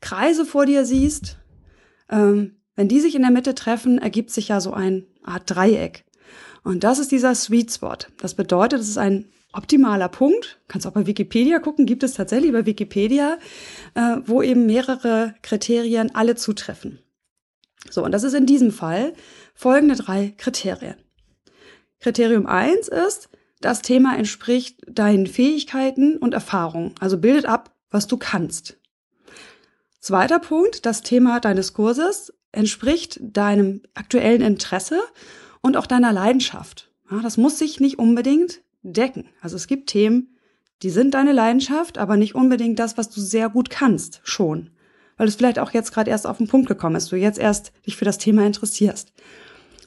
Kreise 0.00 0.44
vor 0.44 0.66
dir 0.66 0.84
siehst, 0.84 1.38
ähm, 2.10 2.56
wenn 2.76 2.88
die 2.88 3.00
sich 3.00 3.14
in 3.14 3.22
der 3.22 3.30
Mitte 3.30 3.54
treffen, 3.54 3.98
ergibt 3.98 4.30
sich 4.30 4.48
ja 4.48 4.60
so 4.60 4.72
eine 4.72 5.04
Art 5.24 5.50
Dreieck. 5.50 6.04
Und 6.62 6.84
das 6.84 6.98
ist 6.98 7.10
dieser 7.10 7.34
Sweet 7.34 7.72
Spot. 7.72 7.96
Das 8.18 8.34
bedeutet, 8.34 8.80
es 8.80 8.88
ist 8.88 8.98
ein 8.98 9.24
optimaler 9.52 10.08
Punkt. 10.08 10.60
Kannst 10.68 10.86
auch 10.86 10.92
bei 10.92 11.06
Wikipedia 11.06 11.58
gucken, 11.58 11.86
gibt 11.86 12.02
es 12.02 12.14
tatsächlich 12.14 12.52
bei 12.52 12.66
Wikipedia, 12.66 13.38
äh, 13.94 14.16
wo 14.24 14.42
eben 14.42 14.66
mehrere 14.66 15.34
Kriterien 15.42 16.14
alle 16.14 16.34
zutreffen. 16.36 17.00
So, 17.90 18.04
und 18.04 18.12
das 18.12 18.24
ist 18.24 18.34
in 18.34 18.46
diesem 18.46 18.72
Fall 18.72 19.14
folgende 19.54 19.96
drei 19.96 20.34
Kriterien. 20.36 20.96
Kriterium 22.00 22.46
eins 22.46 22.88
ist, 22.88 23.28
das 23.60 23.82
Thema 23.82 24.16
entspricht 24.16 24.80
deinen 24.86 25.26
Fähigkeiten 25.26 26.16
und 26.16 26.32
Erfahrungen, 26.32 26.94
also 27.00 27.18
bildet 27.18 27.46
ab, 27.46 27.74
was 27.90 28.06
du 28.06 28.16
kannst. 28.16 28.78
Zweiter 30.00 30.38
Punkt, 30.38 30.86
das 30.86 31.02
Thema 31.02 31.40
deines 31.40 31.72
Kurses 31.72 32.32
entspricht 32.52 33.18
deinem 33.20 33.82
aktuellen 33.94 34.42
Interesse 34.42 35.00
und 35.60 35.76
auch 35.76 35.86
deiner 35.86 36.12
Leidenschaft. 36.12 36.90
Ja, 37.10 37.20
das 37.20 37.36
muss 37.36 37.58
sich 37.58 37.80
nicht 37.80 37.98
unbedingt 37.98 38.60
decken. 38.92 39.28
Also 39.40 39.56
es 39.56 39.66
gibt 39.66 39.88
Themen, 39.90 40.36
die 40.82 40.90
sind 40.90 41.14
deine 41.14 41.32
Leidenschaft, 41.32 41.98
aber 41.98 42.16
nicht 42.16 42.34
unbedingt 42.34 42.78
das, 42.78 42.96
was 42.96 43.10
du 43.10 43.20
sehr 43.20 43.48
gut 43.48 43.70
kannst, 43.70 44.20
schon. 44.22 44.70
Weil 45.16 45.26
es 45.26 45.34
vielleicht 45.34 45.58
auch 45.58 45.72
jetzt 45.72 45.92
gerade 45.92 46.10
erst 46.10 46.26
auf 46.26 46.38
den 46.38 46.46
Punkt 46.46 46.68
gekommen 46.68 46.96
ist, 46.96 47.10
du 47.10 47.16
jetzt 47.16 47.38
erst 47.38 47.72
dich 47.86 47.96
für 47.96 48.04
das 48.04 48.18
Thema 48.18 48.46
interessierst. 48.46 49.12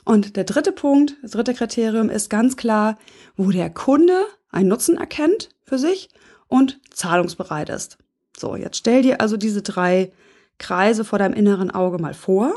Und 0.04 0.36
der 0.36 0.44
dritte 0.44 0.72
Punkt, 0.72 1.16
das 1.22 1.32
dritte 1.32 1.54
Kriterium 1.54 2.10
ist 2.10 2.30
ganz 2.30 2.58
klar, 2.58 2.98
wo 3.38 3.52
der 3.52 3.70
Kunde 3.70 4.26
einen 4.50 4.68
Nutzen 4.68 4.98
erkennt 4.98 5.50
für 5.64 5.78
sich 5.78 6.10
und 6.48 6.80
zahlungsbereit 6.90 7.70
ist. 7.70 7.98
So, 8.38 8.56
jetzt 8.56 8.78
stell 8.78 9.04
dir 9.04 9.22
also 9.22 9.38
diese 9.38 9.62
drei 9.62 10.12
Kreise 10.58 11.06
vor 11.06 11.20
deinem 11.20 11.34
inneren 11.34 11.72
Auge 11.72 11.98
mal 11.98 12.14
vor 12.14 12.54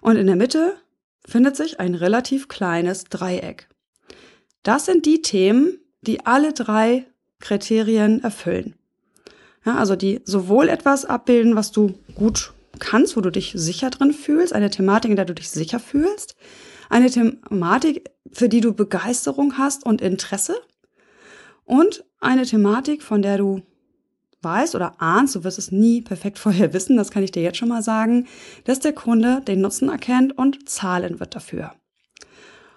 und 0.00 0.16
in 0.16 0.26
der 0.26 0.36
Mitte 0.36 0.74
findet 1.26 1.56
sich 1.56 1.80
ein 1.80 1.94
relativ 1.94 2.48
kleines 2.48 3.04
Dreieck. 3.04 3.68
Das 4.66 4.84
sind 4.84 5.06
die 5.06 5.22
Themen, 5.22 5.78
die 6.00 6.26
alle 6.26 6.52
drei 6.52 7.06
Kriterien 7.38 8.24
erfüllen. 8.24 8.74
Ja, 9.64 9.76
also 9.76 9.94
die 9.94 10.22
sowohl 10.24 10.68
etwas 10.68 11.04
abbilden, 11.04 11.54
was 11.54 11.70
du 11.70 11.94
gut 12.16 12.52
kannst, 12.80 13.16
wo 13.16 13.20
du 13.20 13.30
dich 13.30 13.52
sicher 13.54 13.90
drin 13.90 14.12
fühlst, 14.12 14.52
eine 14.52 14.68
Thematik, 14.68 15.10
in 15.10 15.16
der 15.16 15.24
du 15.24 15.34
dich 15.34 15.50
sicher 15.50 15.78
fühlst, 15.78 16.34
eine 16.90 17.08
Thematik, 17.08 18.10
für 18.32 18.48
die 18.48 18.60
du 18.60 18.74
Begeisterung 18.74 19.56
hast 19.56 19.86
und 19.86 20.00
Interesse 20.00 20.56
und 21.64 22.04
eine 22.18 22.44
Thematik, 22.44 23.04
von 23.04 23.22
der 23.22 23.38
du 23.38 23.62
weißt 24.42 24.74
oder 24.74 25.00
ahnst, 25.00 25.36
du 25.36 25.44
wirst 25.44 25.60
es 25.60 25.70
nie 25.70 26.02
perfekt 26.02 26.38
vorher 26.40 26.72
wissen, 26.72 26.96
das 26.96 27.12
kann 27.12 27.22
ich 27.22 27.30
dir 27.30 27.44
jetzt 27.44 27.58
schon 27.58 27.68
mal 27.68 27.84
sagen, 27.84 28.26
dass 28.64 28.80
der 28.80 28.94
Kunde 28.94 29.42
den 29.46 29.60
Nutzen 29.60 29.90
erkennt 29.90 30.36
und 30.36 30.68
zahlen 30.68 31.20
wird 31.20 31.36
dafür. 31.36 31.72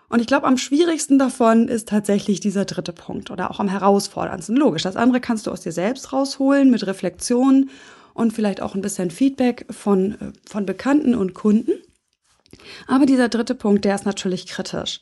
Und 0.10 0.20
ich 0.20 0.28
glaube, 0.28 0.48
am 0.48 0.58
schwierigsten 0.58 1.20
davon 1.20 1.68
ist 1.68 1.88
tatsächlich 1.88 2.40
dieser 2.40 2.66
dritte 2.66 2.94
Punkt 2.94 3.30
oder 3.30 3.52
auch 3.52 3.60
am 3.60 3.70
herausforderndsten. 3.70 4.58
Logisch, 4.58 4.82
das 4.82 4.96
andere 4.96 5.22
kannst 5.22 5.46
du 5.46 5.52
aus 5.52 5.62
dir 5.62 5.72
selbst 5.72 6.12
rausholen 6.12 6.72
mit 6.72 6.86
Reflexion 6.88 7.70
und 8.16 8.34
vielleicht 8.34 8.62
auch 8.62 8.74
ein 8.74 8.82
bisschen 8.82 9.12
Feedback 9.12 9.68
von, 9.70 10.14
äh, 10.14 10.34
von 10.48 10.66
Bekannten 10.66 11.14
und 11.14 11.36
Kunden. 11.36 11.72
Aber 12.88 13.06
dieser 13.06 13.30
dritte 13.30 13.54
Punkt, 13.54 13.86
der 13.86 13.96
ist 13.96 14.06
natürlich 14.06 14.48
kritisch. 14.48 15.02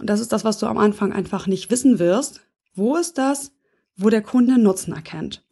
Und 0.00 0.08
das 0.08 0.20
ist 0.20 0.32
das, 0.32 0.44
was 0.44 0.58
du 0.58 0.66
am 0.66 0.78
Anfang 0.78 1.12
einfach 1.12 1.46
nicht 1.46 1.70
wissen 1.70 1.98
wirst. 1.98 2.40
Wo 2.74 2.96
ist 2.96 3.18
das, 3.18 3.52
wo 3.96 4.08
der 4.08 4.22
Kunde 4.22 4.58
Nutzen 4.58 4.94
erkennt? 4.94 5.44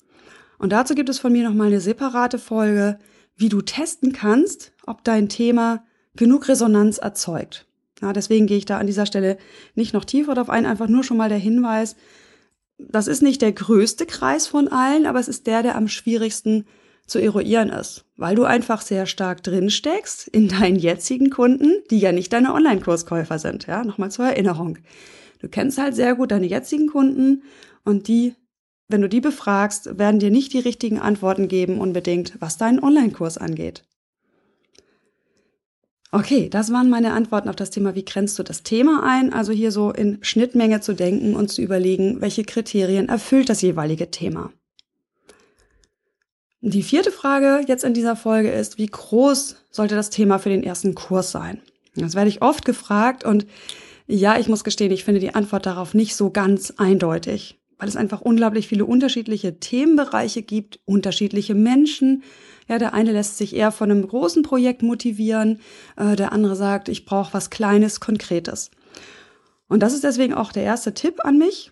Und 0.58 0.70
dazu 0.70 0.94
gibt 0.94 1.08
es 1.08 1.18
von 1.18 1.32
mir 1.32 1.48
nochmal 1.48 1.68
eine 1.68 1.80
separate 1.80 2.38
Folge, 2.38 2.98
wie 3.34 3.48
du 3.48 3.62
testen 3.62 4.12
kannst, 4.12 4.72
ob 4.86 5.02
dein 5.02 5.28
Thema 5.28 5.84
genug 6.14 6.48
Resonanz 6.48 6.98
erzeugt. 6.98 7.66
Ja, 8.02 8.12
deswegen 8.12 8.46
gehe 8.46 8.58
ich 8.58 8.64
da 8.64 8.78
an 8.78 8.86
dieser 8.86 9.06
Stelle 9.06 9.38
nicht 9.74 9.94
noch 9.94 10.04
tiefer 10.04 10.34
darauf 10.34 10.50
ein, 10.50 10.66
einfach 10.66 10.88
nur 10.88 11.04
schon 11.04 11.16
mal 11.16 11.28
der 11.28 11.38
Hinweis, 11.38 11.96
das 12.78 13.06
ist 13.06 13.22
nicht 13.22 13.42
der 13.42 13.52
größte 13.52 14.06
Kreis 14.06 14.48
von 14.48 14.68
allen, 14.68 15.06
aber 15.06 15.20
es 15.20 15.28
ist 15.28 15.46
der, 15.46 15.62
der 15.62 15.76
am 15.76 15.86
schwierigsten 15.88 16.66
zu 17.06 17.20
eruieren 17.20 17.68
ist, 17.68 18.04
weil 18.16 18.34
du 18.34 18.44
einfach 18.44 18.80
sehr 18.80 19.06
stark 19.06 19.42
drin 19.42 19.70
steckst 19.70 20.26
in 20.28 20.48
deinen 20.48 20.76
jetzigen 20.76 21.30
Kunden, 21.30 21.72
die 21.90 21.98
ja 21.98 22.12
nicht 22.12 22.32
deine 22.32 22.54
Online-Kurskäufer 22.54 23.38
sind. 23.38 23.66
Ja, 23.66 23.84
nochmal 23.84 24.10
zur 24.10 24.26
Erinnerung. 24.26 24.78
Du 25.40 25.48
kennst 25.48 25.78
halt 25.78 25.94
sehr 25.94 26.14
gut 26.14 26.30
deine 26.30 26.46
jetzigen 26.46 26.88
Kunden 26.88 27.42
und 27.84 28.08
die 28.08 28.34
wenn 28.88 29.00
du 29.00 29.08
die 29.08 29.22
befragst, 29.22 29.98
werden 29.98 30.20
dir 30.20 30.30
nicht 30.30 30.52
die 30.52 30.58
richtigen 30.58 30.98
Antworten 30.98 31.48
geben 31.48 31.80
unbedingt, 31.80 32.34
was 32.40 32.58
deinen 32.58 32.78
Online-Kurs 32.78 33.38
angeht. 33.38 33.84
Okay, 36.14 36.50
das 36.50 36.70
waren 36.70 36.90
meine 36.90 37.14
Antworten 37.14 37.48
auf 37.48 37.56
das 37.56 37.70
Thema, 37.70 37.94
wie 37.94 38.04
grenzt 38.04 38.38
du 38.38 38.42
das 38.42 38.62
Thema 38.62 39.02
ein? 39.02 39.32
Also 39.32 39.50
hier 39.50 39.72
so 39.72 39.90
in 39.90 40.18
Schnittmenge 40.20 40.82
zu 40.82 40.94
denken 40.94 41.34
und 41.34 41.50
zu 41.50 41.62
überlegen, 41.62 42.20
welche 42.20 42.44
Kriterien 42.44 43.08
erfüllt 43.08 43.48
das 43.48 43.62
jeweilige 43.62 44.10
Thema. 44.10 44.52
Die 46.60 46.82
vierte 46.82 47.10
Frage 47.10 47.64
jetzt 47.66 47.82
in 47.82 47.94
dieser 47.94 48.14
Folge 48.14 48.52
ist, 48.52 48.76
wie 48.76 48.86
groß 48.86 49.56
sollte 49.70 49.94
das 49.94 50.10
Thema 50.10 50.38
für 50.38 50.50
den 50.50 50.62
ersten 50.62 50.94
Kurs 50.94 51.30
sein? 51.32 51.62
Das 51.96 52.14
werde 52.14 52.28
ich 52.28 52.42
oft 52.42 52.66
gefragt 52.66 53.24
und 53.24 53.46
ja, 54.06 54.38
ich 54.38 54.48
muss 54.48 54.64
gestehen, 54.64 54.92
ich 54.92 55.04
finde 55.04 55.20
die 55.20 55.34
Antwort 55.34 55.64
darauf 55.64 55.94
nicht 55.94 56.14
so 56.14 56.30
ganz 56.30 56.74
eindeutig, 56.76 57.58
weil 57.78 57.88
es 57.88 57.96
einfach 57.96 58.20
unglaublich 58.20 58.68
viele 58.68 58.84
unterschiedliche 58.84 59.60
Themenbereiche 59.60 60.42
gibt, 60.42 60.78
unterschiedliche 60.84 61.54
Menschen. 61.54 62.22
Ja, 62.72 62.78
der 62.78 62.94
eine 62.94 63.12
lässt 63.12 63.36
sich 63.36 63.54
eher 63.54 63.70
von 63.70 63.90
einem 63.90 64.08
großen 64.08 64.42
Projekt 64.42 64.80
motivieren, 64.80 65.60
äh, 65.98 66.16
der 66.16 66.32
andere 66.32 66.56
sagt, 66.56 66.88
ich 66.88 67.04
brauche 67.04 67.34
was 67.34 67.50
Kleines, 67.50 68.00
Konkretes. 68.00 68.70
Und 69.68 69.82
das 69.82 69.92
ist 69.92 70.04
deswegen 70.04 70.32
auch 70.32 70.52
der 70.52 70.62
erste 70.62 70.94
Tipp 70.94 71.22
an 71.22 71.36
mich 71.36 71.70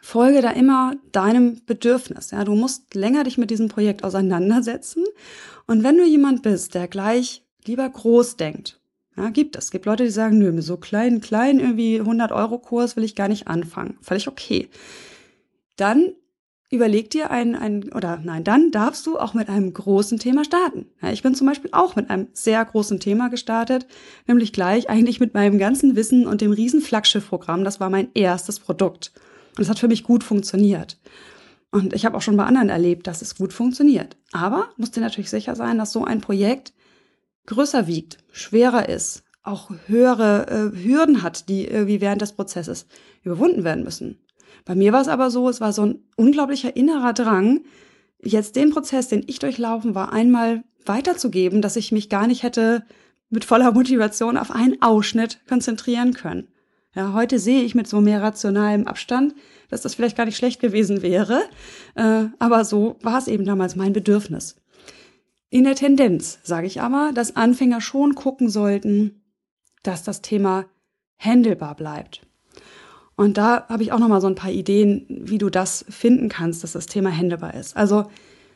folge 0.00 0.42
da 0.42 0.50
immer 0.50 0.96
deinem 1.12 1.64
Bedürfnis. 1.66 2.32
Ja, 2.32 2.42
du 2.42 2.56
musst 2.56 2.96
länger 2.96 3.22
dich 3.22 3.38
mit 3.38 3.48
diesem 3.48 3.68
Projekt 3.68 4.02
auseinandersetzen. 4.02 5.04
Und 5.68 5.84
wenn 5.84 5.96
du 5.96 6.04
jemand 6.04 6.42
bist, 6.42 6.74
der 6.74 6.88
gleich 6.88 7.44
lieber 7.64 7.88
groß 7.88 8.36
denkt, 8.36 8.80
ja, 9.16 9.30
gibt 9.30 9.54
es. 9.54 9.70
Gibt 9.70 9.86
Leute, 9.86 10.02
die 10.02 10.10
sagen, 10.10 10.38
nö, 10.38 10.50
mit 10.50 10.64
so 10.64 10.78
kleinen, 10.78 11.20
kleinen 11.20 11.60
irgendwie 11.60 12.00
100 12.00 12.32
Euro 12.32 12.58
Kurs 12.58 12.96
will 12.96 13.04
ich 13.04 13.14
gar 13.14 13.28
nicht 13.28 13.46
anfangen. 13.46 13.98
Völlig 14.02 14.26
okay. 14.26 14.68
Dann 15.76 16.12
überleg 16.70 17.10
dir 17.10 17.30
ein, 17.30 17.54
ein, 17.54 17.92
oder 17.92 18.20
nein, 18.22 18.44
dann 18.44 18.70
darfst 18.70 19.06
du 19.06 19.18
auch 19.18 19.34
mit 19.34 19.48
einem 19.48 19.72
großen 19.72 20.18
Thema 20.18 20.44
starten. 20.44 20.86
Ja, 21.00 21.10
ich 21.12 21.22
bin 21.22 21.34
zum 21.34 21.46
Beispiel 21.46 21.70
auch 21.72 21.96
mit 21.96 22.10
einem 22.10 22.28
sehr 22.32 22.64
großen 22.64 22.98
Thema 23.00 23.28
gestartet, 23.28 23.86
nämlich 24.26 24.52
gleich 24.52 24.88
eigentlich 24.90 25.20
mit 25.20 25.34
meinem 25.34 25.58
ganzen 25.58 25.96
Wissen 25.96 26.26
und 26.26 26.40
dem 26.40 26.52
riesen 26.52 26.80
Flaggschiff-Programm. 26.80 27.64
Das 27.64 27.80
war 27.80 27.90
mein 27.90 28.08
erstes 28.14 28.58
Produkt. 28.58 29.12
Und 29.56 29.62
es 29.62 29.68
hat 29.68 29.78
für 29.78 29.88
mich 29.88 30.02
gut 30.02 30.24
funktioniert. 30.24 30.98
Und 31.70 31.92
ich 31.92 32.04
habe 32.04 32.16
auch 32.16 32.22
schon 32.22 32.36
bei 32.36 32.44
anderen 32.44 32.68
erlebt, 32.68 33.06
dass 33.06 33.22
es 33.22 33.36
gut 33.36 33.52
funktioniert. 33.52 34.16
Aber 34.32 34.70
musst 34.76 34.96
dir 34.96 35.00
natürlich 35.00 35.30
sicher 35.30 35.54
sein, 35.56 35.78
dass 35.78 35.92
so 35.92 36.04
ein 36.04 36.20
Projekt 36.20 36.72
größer 37.46 37.86
wiegt, 37.86 38.18
schwerer 38.32 38.88
ist, 38.88 39.22
auch 39.42 39.70
höhere 39.86 40.72
äh, 40.74 40.84
Hürden 40.84 41.22
hat, 41.22 41.48
die 41.48 41.66
irgendwie 41.66 42.00
während 42.00 42.22
des 42.22 42.32
Prozesses 42.32 42.86
überwunden 43.22 43.62
werden 43.62 43.84
müssen. 43.84 44.18
Bei 44.64 44.74
mir 44.74 44.92
war 44.92 45.00
es 45.00 45.08
aber 45.08 45.30
so, 45.30 45.48
es 45.48 45.60
war 45.60 45.72
so 45.72 45.82
ein 45.82 45.98
unglaublicher 46.16 46.76
innerer 46.76 47.12
Drang, 47.12 47.62
jetzt 48.22 48.56
den 48.56 48.70
Prozess, 48.70 49.08
den 49.08 49.24
ich 49.26 49.38
durchlaufen 49.38 49.94
war, 49.94 50.12
einmal 50.12 50.64
weiterzugeben, 50.84 51.62
dass 51.62 51.76
ich 51.76 51.92
mich 51.92 52.08
gar 52.08 52.26
nicht 52.26 52.42
hätte 52.42 52.84
mit 53.28 53.44
voller 53.44 53.72
Motivation 53.72 54.36
auf 54.36 54.50
einen 54.50 54.80
Ausschnitt 54.82 55.40
konzentrieren 55.48 56.14
können. 56.14 56.48
Ja, 56.94 57.12
heute 57.12 57.38
sehe 57.38 57.62
ich 57.62 57.74
mit 57.74 57.86
so 57.86 58.00
mehr 58.00 58.22
rationalem 58.22 58.86
Abstand, 58.86 59.34
dass 59.68 59.82
das 59.82 59.94
vielleicht 59.94 60.16
gar 60.16 60.24
nicht 60.24 60.36
schlecht 60.36 60.60
gewesen 60.60 61.02
wäre, 61.02 61.42
äh, 61.94 62.24
aber 62.38 62.64
so 62.64 62.96
war 63.02 63.18
es 63.18 63.28
eben 63.28 63.44
damals 63.44 63.76
mein 63.76 63.92
Bedürfnis. 63.92 64.56
In 65.50 65.64
der 65.64 65.74
Tendenz 65.74 66.38
sage 66.42 66.66
ich 66.66 66.80
aber, 66.80 67.12
dass 67.14 67.36
Anfänger 67.36 67.80
schon 67.80 68.14
gucken 68.14 68.48
sollten, 68.48 69.22
dass 69.82 70.02
das 70.02 70.22
Thema 70.22 70.64
handelbar 71.18 71.76
bleibt. 71.76 72.25
Und 73.16 73.38
da 73.38 73.66
habe 73.68 73.82
ich 73.82 73.92
auch 73.92 73.98
noch 73.98 74.08
mal 74.08 74.20
so 74.20 74.26
ein 74.26 74.34
paar 74.34 74.50
Ideen, 74.50 75.06
wie 75.08 75.38
du 75.38 75.48
das 75.48 75.84
finden 75.88 76.28
kannst, 76.28 76.62
dass 76.62 76.72
das 76.72 76.86
Thema 76.86 77.10
handelbar 77.10 77.54
ist. 77.54 77.76
Also 77.76 78.10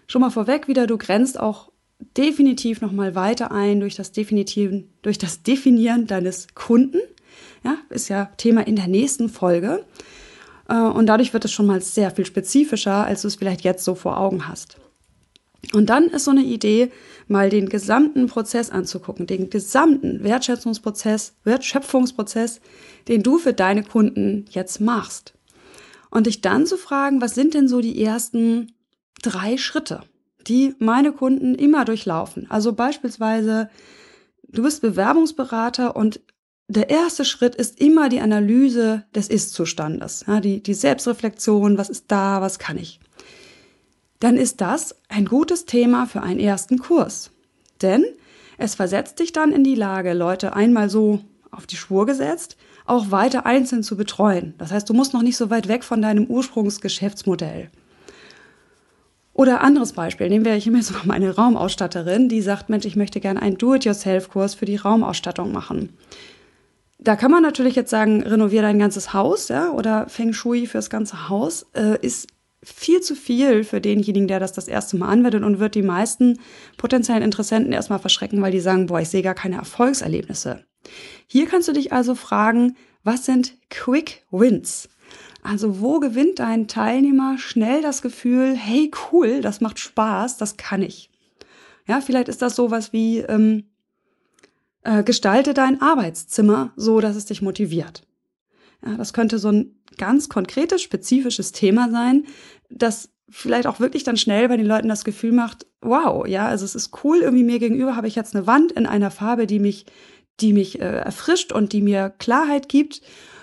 schon 0.06 0.20
mal 0.20 0.30
vorweg 0.30 0.68
wieder, 0.68 0.86
du 0.86 0.98
grenzt 0.98 1.40
auch 1.40 1.70
definitiv 2.16 2.80
noch 2.80 2.92
mal 2.92 3.14
weiter 3.14 3.52
ein 3.52 3.80
durch 3.80 3.94
das 3.94 4.12
Definitiven, 4.12 4.92
durch 5.02 5.18
das 5.18 5.42
Definieren 5.42 6.06
deines 6.06 6.48
Kunden 6.54 6.98
ja, 7.64 7.76
ist 7.90 8.08
ja 8.08 8.30
Thema 8.36 8.66
in 8.66 8.76
der 8.76 8.88
nächsten 8.88 9.28
Folge. 9.28 9.84
Äh, 10.68 10.74
und 10.74 11.06
dadurch 11.06 11.32
wird 11.32 11.44
es 11.44 11.52
schon 11.52 11.66
mal 11.66 11.80
sehr 11.80 12.10
viel 12.10 12.26
spezifischer, 12.26 13.04
als 13.04 13.22
du 13.22 13.28
es 13.28 13.36
vielleicht 13.36 13.62
jetzt 13.62 13.84
so 13.84 13.94
vor 13.94 14.18
Augen 14.18 14.48
hast. 14.48 14.76
Und 15.72 15.90
dann 15.90 16.06
ist 16.06 16.24
so 16.24 16.30
eine 16.30 16.42
Idee, 16.42 16.90
mal 17.28 17.50
den 17.50 17.68
gesamten 17.68 18.26
Prozess 18.26 18.70
anzugucken, 18.70 19.26
den 19.26 19.50
gesamten 19.50 20.24
Wertschätzungsprozess, 20.24 21.34
Wertschöpfungsprozess, 21.44 22.60
den 23.08 23.22
du 23.22 23.38
für 23.38 23.52
deine 23.52 23.84
Kunden 23.84 24.46
jetzt 24.50 24.80
machst. 24.80 25.34
Und 26.10 26.26
dich 26.26 26.40
dann 26.40 26.66
zu 26.66 26.76
fragen, 26.76 27.20
was 27.20 27.34
sind 27.34 27.54
denn 27.54 27.68
so 27.68 27.80
die 27.80 28.02
ersten 28.02 28.72
drei 29.22 29.56
Schritte, 29.58 30.02
die 30.48 30.74
meine 30.78 31.12
Kunden 31.12 31.54
immer 31.54 31.84
durchlaufen? 31.84 32.50
Also 32.50 32.72
beispielsweise, 32.72 33.70
du 34.48 34.62
bist 34.62 34.82
Bewerbungsberater 34.82 35.94
und 35.94 36.20
der 36.66 36.88
erste 36.88 37.24
Schritt 37.24 37.54
ist 37.54 37.80
immer 37.80 38.08
die 38.08 38.20
Analyse 38.20 39.04
des 39.14 39.28
Ist-Zustandes, 39.28 40.24
ja, 40.26 40.40
die, 40.40 40.62
die 40.62 40.74
Selbstreflexion, 40.74 41.78
was 41.78 41.90
ist 41.90 42.06
da, 42.08 42.40
was 42.40 42.58
kann 42.58 42.78
ich. 42.78 43.00
Dann 44.20 44.36
ist 44.36 44.60
das 44.60 44.94
ein 45.08 45.24
gutes 45.24 45.64
Thema 45.64 46.06
für 46.06 46.22
einen 46.22 46.40
ersten 46.40 46.78
Kurs. 46.78 47.30
Denn 47.82 48.04
es 48.58 48.74
versetzt 48.74 49.18
dich 49.18 49.32
dann 49.32 49.52
in 49.52 49.64
die 49.64 49.74
Lage, 49.74 50.12
Leute 50.12 50.54
einmal 50.54 50.90
so 50.90 51.20
auf 51.50 51.66
die 51.66 51.76
Spur 51.76 52.06
gesetzt, 52.06 52.56
auch 52.86 53.10
weiter 53.10 53.46
einzeln 53.46 53.82
zu 53.82 53.96
betreuen. 53.96 54.54
Das 54.58 54.70
heißt, 54.70 54.88
du 54.88 54.94
musst 54.94 55.14
noch 55.14 55.22
nicht 55.22 55.36
so 55.36 55.50
weit 55.50 55.68
weg 55.68 55.82
von 55.82 56.02
deinem 56.02 56.26
Ursprungsgeschäftsmodell. 56.26 57.70
Oder 59.32 59.62
anderes 59.62 59.94
Beispiel, 59.94 60.28
nehmen 60.28 60.44
wir 60.44 60.54
hier 60.54 60.72
jetzt 60.74 60.92
mal 60.92 61.06
meine 61.06 61.34
Raumausstatterin, 61.34 62.28
die 62.28 62.42
sagt, 62.42 62.68
Mensch, 62.68 62.84
ich 62.84 62.96
möchte 62.96 63.20
gerne 63.20 63.40
einen 63.40 63.56
Do-it-yourself-Kurs 63.56 64.54
für 64.54 64.66
die 64.66 64.76
Raumausstattung 64.76 65.50
machen. 65.52 65.96
Da 66.98 67.16
kann 67.16 67.30
man 67.30 67.42
natürlich 67.42 67.76
jetzt 67.76 67.90
sagen, 67.90 68.22
renovier 68.22 68.60
dein 68.60 68.78
ganzes 68.78 69.14
Haus, 69.14 69.48
ja, 69.48 69.70
oder 69.70 70.08
Feng 70.08 70.34
Shui 70.34 70.66
fürs 70.66 70.90
ganze 70.90 71.30
Haus, 71.30 71.64
äh, 71.72 71.96
ist 72.04 72.26
viel 72.62 73.00
zu 73.00 73.14
viel 73.14 73.64
für 73.64 73.80
denjenigen, 73.80 74.28
der 74.28 74.40
das 74.40 74.52
das 74.52 74.68
erste 74.68 74.96
Mal 74.96 75.08
anwendet 75.08 75.44
und 75.44 75.58
wird 75.58 75.74
die 75.74 75.82
meisten 75.82 76.38
potenziellen 76.76 77.22
Interessenten 77.22 77.72
erstmal 77.72 77.98
verschrecken, 77.98 78.42
weil 78.42 78.52
die 78.52 78.60
sagen, 78.60 78.86
boah, 78.86 79.00
ich 79.00 79.08
sehe 79.08 79.22
gar 79.22 79.34
keine 79.34 79.56
Erfolgserlebnisse. 79.56 80.64
Hier 81.26 81.46
kannst 81.46 81.68
du 81.68 81.72
dich 81.72 81.92
also 81.92 82.14
fragen, 82.14 82.76
was 83.02 83.24
sind 83.24 83.54
Quick 83.70 84.26
Wins? 84.30 84.88
Also 85.42 85.80
wo 85.80 86.00
gewinnt 86.00 86.38
dein 86.38 86.68
Teilnehmer 86.68 87.38
schnell 87.38 87.80
das 87.80 88.02
Gefühl, 88.02 88.54
hey 88.54 88.90
cool, 89.10 89.40
das 89.40 89.62
macht 89.62 89.78
Spaß, 89.78 90.36
das 90.36 90.58
kann 90.58 90.82
ich. 90.82 91.10
Ja, 91.86 92.00
vielleicht 92.02 92.28
ist 92.28 92.42
das 92.42 92.56
sowas 92.56 92.92
wie, 92.92 93.18
ähm, 93.20 93.64
äh, 94.82 95.02
gestalte 95.02 95.54
dein 95.54 95.80
Arbeitszimmer 95.80 96.72
so, 96.76 97.00
dass 97.00 97.16
es 97.16 97.24
dich 97.24 97.42
motiviert. 97.42 98.06
Ja, 98.84 98.96
das 98.96 99.12
könnte 99.12 99.38
so 99.38 99.48
ein 99.48 99.79
ganz 99.98 100.28
konkretes, 100.28 100.82
spezifisches 100.82 101.52
Thema 101.52 101.90
sein, 101.90 102.24
das 102.70 103.10
vielleicht 103.28 103.66
auch 103.66 103.80
wirklich 103.80 104.04
dann 104.04 104.16
schnell 104.16 104.48
bei 104.48 104.56
den 104.56 104.66
Leuten 104.66 104.88
das 104.88 105.04
Gefühl 105.04 105.32
macht, 105.32 105.66
wow, 105.80 106.26
ja, 106.26 106.46
also 106.46 106.64
es 106.64 106.74
ist 106.74 107.04
cool, 107.04 107.18
irgendwie 107.18 107.44
mir 107.44 107.58
gegenüber 107.58 107.96
habe 107.96 108.08
ich 108.08 108.16
jetzt 108.16 108.34
eine 108.34 108.46
Wand 108.46 108.72
in 108.72 108.86
einer 108.86 109.10
Farbe, 109.10 109.46
die 109.46 109.60
mich, 109.60 109.86
die 110.40 110.52
mich 110.52 110.80
äh, 110.80 110.98
erfrischt 110.98 111.52
und 111.52 111.72
die 111.72 111.82
mir 111.82 112.10
Klarheit 112.18 112.68
gibt. 112.68 113.02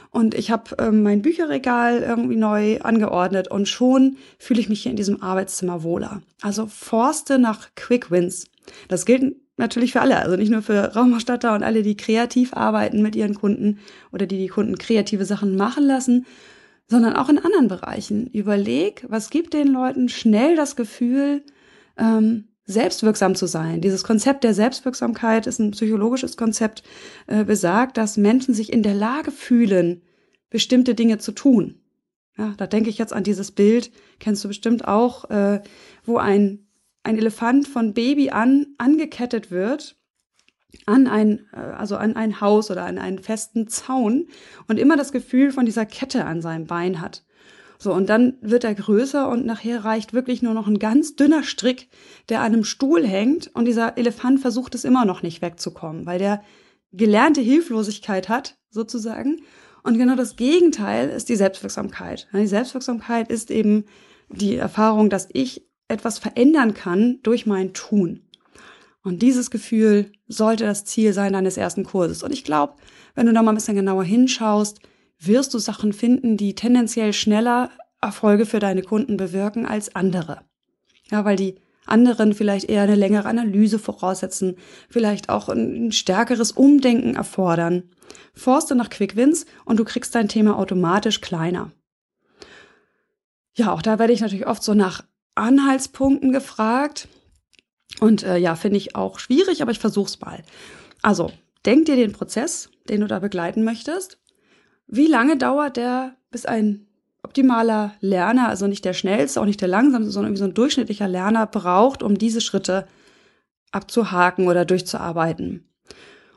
Und 0.09 0.33
ich 0.35 0.51
habe 0.51 0.75
ähm, 0.79 1.03
mein 1.03 1.21
Bücherregal 1.21 2.01
irgendwie 2.01 2.37
neu 2.37 2.79
angeordnet 2.79 3.49
und 3.49 3.67
schon 3.67 4.17
fühle 4.39 4.59
ich 4.59 4.69
mich 4.69 4.83
hier 4.83 4.91
in 4.91 4.97
diesem 4.97 5.21
Arbeitszimmer 5.21 5.83
wohler. 5.83 6.21
Also 6.41 6.65
forste 6.65 7.39
nach 7.39 7.69
Quick 7.75 8.09
Wins. 8.09 8.47
Das 8.87 9.05
gilt 9.05 9.35
natürlich 9.57 9.93
für 9.93 10.01
alle, 10.01 10.17
also 10.17 10.35
nicht 10.35 10.51
nur 10.51 10.61
für 10.61 10.95
Raumausstatter 10.95 11.53
und 11.53 11.63
alle, 11.63 11.83
die 11.83 11.97
kreativ 11.97 12.53
arbeiten 12.53 13.01
mit 13.01 13.15
ihren 13.15 13.35
Kunden 13.35 13.79
oder 14.13 14.25
die 14.25 14.37
die 14.37 14.47
Kunden 14.47 14.77
kreative 14.77 15.25
Sachen 15.25 15.55
machen 15.55 15.85
lassen, 15.85 16.25
sondern 16.87 17.15
auch 17.15 17.29
in 17.29 17.39
anderen 17.39 17.67
Bereichen. 17.67 18.27
Überleg, 18.27 19.05
was 19.09 19.29
gibt 19.29 19.53
den 19.53 19.67
Leuten 19.67 20.09
schnell 20.09 20.55
das 20.55 20.75
Gefühl, 20.75 21.43
ähm, 21.97 22.45
selbstwirksam 22.65 23.33
zu 23.35 23.47
sein. 23.47 23.81
Dieses 23.81 24.03
Konzept 24.03 24.43
der 24.43 24.53
Selbstwirksamkeit 24.53 25.47
ist 25.47 25.59
ein 25.59 25.71
psychologisches 25.71 26.37
Konzept, 26.37 26.83
äh, 27.25 27.43
besagt, 27.45 27.97
dass 27.97 28.17
Menschen 28.17 28.53
sich 28.53 28.71
in 28.71 28.83
der 28.83 28.93
Lage 28.93 29.31
fühlen, 29.31 30.01
bestimmte 30.49 30.93
Dinge 30.93 31.17
zu 31.17 31.31
tun. 31.31 31.81
Ja, 32.37 32.53
da 32.57 32.67
denke 32.67 32.89
ich 32.89 32.97
jetzt 32.97 33.13
an 33.13 33.23
dieses 33.23 33.51
Bild, 33.51 33.91
kennst 34.19 34.43
du 34.43 34.49
bestimmt 34.49 34.87
auch, 34.87 35.29
äh, 35.29 35.61
wo 36.05 36.17
ein 36.17 36.66
ein 37.07 37.17
Elefant 37.17 37.67
von 37.67 37.93
Baby 37.93 38.29
an 38.29 38.67
angekettet 38.77 39.49
wird 39.49 39.95
an 40.85 41.07
ein, 41.07 41.47
äh, 41.53 41.59
also 41.59 41.97
an 41.97 42.15
ein 42.15 42.41
Haus 42.41 42.69
oder 42.69 42.85
an 42.85 42.97
einen 42.97 43.19
festen 43.19 43.67
Zaun 43.67 44.27
und 44.67 44.77
immer 44.77 44.97
das 44.97 45.11
Gefühl 45.11 45.51
von 45.51 45.65
dieser 45.65 45.85
Kette 45.85 46.25
an 46.25 46.41
seinem 46.41 46.67
Bein 46.67 47.01
hat. 47.01 47.23
So, 47.79 47.93
und 47.93 48.09
dann 48.09 48.37
wird 48.41 48.63
er 48.63 48.73
größer 48.73 49.29
und 49.29 49.45
nachher 49.45 49.85
reicht 49.85 50.13
wirklich 50.13 50.41
nur 50.41 50.53
noch 50.53 50.67
ein 50.67 50.79
ganz 50.79 51.15
dünner 51.15 51.43
Strick, 51.43 51.89
der 52.27 52.41
an 52.41 52.53
einem 52.53 52.63
Stuhl 52.63 53.05
hängt 53.05 53.51
und 53.53 53.65
dieser 53.65 53.97
Elefant 53.97 54.39
versucht 54.39 54.73
es 54.75 54.83
immer 54.83 55.05
noch 55.05 55.21
nicht 55.21 55.41
wegzukommen, 55.41 56.05
weil 56.05 56.17
der 56.17 56.41
gelernte 56.91 57.41
Hilflosigkeit 57.41 58.29
hat, 58.29 58.57
sozusagen. 58.69 59.41
Und 59.83 59.97
genau 59.97 60.15
das 60.15 60.35
Gegenteil 60.35 61.09
ist 61.09 61.29
die 61.29 61.35
Selbstwirksamkeit. 61.35 62.27
Die 62.33 62.47
Selbstwirksamkeit 62.47 63.29
ist 63.29 63.51
eben 63.51 63.85
die 64.29 64.55
Erfahrung, 64.55 65.09
dass 65.09 65.29
ich 65.31 65.66
etwas 65.87 66.19
verändern 66.19 66.73
kann 66.73 67.19
durch 67.23 67.45
mein 67.45 67.73
Tun. 67.73 68.21
Und 69.03 69.21
dieses 69.21 69.51
Gefühl 69.51 70.11
sollte 70.27 70.65
das 70.65 70.83
Ziel 70.83 71.13
sein 71.13 71.33
deines 71.33 71.55
ersten 71.55 71.85
Kurses. 71.85 72.23
Und 72.23 72.33
ich 72.33 72.43
glaube, 72.43 72.73
wenn 73.15 73.25
du 73.25 73.33
da 73.33 73.41
mal 73.41 73.51
ein 73.51 73.55
bisschen 73.55 73.75
genauer 73.75 74.03
hinschaust, 74.03 74.79
wirst 75.19 75.53
du 75.53 75.59
Sachen 75.59 75.93
finden, 75.93 76.37
die 76.37 76.55
tendenziell 76.55 77.13
schneller 77.13 77.71
Erfolge 78.01 78.45
für 78.45 78.59
deine 78.59 78.83
Kunden 78.83 79.17
bewirken 79.17 79.65
als 79.65 79.95
andere. 79.95 80.41
Ja, 81.09 81.23
weil 81.25 81.37
die 81.37 81.55
anderen 81.85 82.33
vielleicht 82.33 82.69
eher 82.69 82.83
eine 82.83 82.95
längere 82.95 83.27
Analyse 83.27 83.79
voraussetzen, 83.79 84.57
vielleicht 84.89 85.29
auch 85.29 85.49
ein 85.49 85.91
stärkeres 85.91 86.51
Umdenken 86.51 87.15
erfordern. 87.15 87.83
Forste 88.33 88.75
nach 88.75 88.89
Quick 88.89 89.15
Wins 89.15 89.45
und 89.65 89.79
du 89.79 89.85
kriegst 89.85 90.13
dein 90.13 90.27
Thema 90.27 90.57
automatisch 90.57 91.21
kleiner. 91.21 91.71
Ja, 93.55 93.71
auch 93.73 93.81
da 93.81 93.97
werde 93.97 94.13
ich 94.13 94.21
natürlich 94.21 94.47
oft 94.47 94.61
so 94.61 94.73
nach 94.73 95.03
Anhaltspunkten 95.37 96.31
gefragt. 96.31 97.07
Und 97.99 98.23
äh, 98.23 98.37
ja, 98.37 98.55
finde 98.55 98.77
ich 98.77 98.95
auch 98.95 99.19
schwierig, 99.19 99.61
aber 99.61 99.71
ich 99.71 99.79
versuch's 99.79 100.19
mal. 100.19 100.43
Also, 101.01 101.31
denk 101.65 101.85
dir 101.85 101.95
den 101.95 102.13
Prozess, 102.13 102.69
den 102.89 103.01
du 103.01 103.07
da 103.07 103.19
begleiten 103.19 103.63
möchtest. 103.63 104.19
Wie 104.87 105.07
lange 105.07 105.37
dauert 105.37 105.77
der, 105.77 106.15
bis 106.31 106.45
ein 106.45 106.87
optimaler 107.23 107.93
Lerner, 107.99 108.47
also 108.47 108.67
nicht 108.67 108.85
der 108.85 108.93
schnellste, 108.93 109.41
auch 109.41 109.45
nicht 109.45 109.61
der 109.61 109.67
langsamste, 109.67 110.11
sondern 110.11 110.31
irgendwie 110.31 110.39
so 110.39 110.45
ein 110.45 110.53
durchschnittlicher 110.53 111.07
Lerner 111.07 111.45
braucht, 111.45 112.03
um 112.03 112.17
diese 112.17 112.41
Schritte 112.41 112.87
abzuhaken 113.71 114.47
oder 114.47 114.63
durchzuarbeiten. 114.63 115.67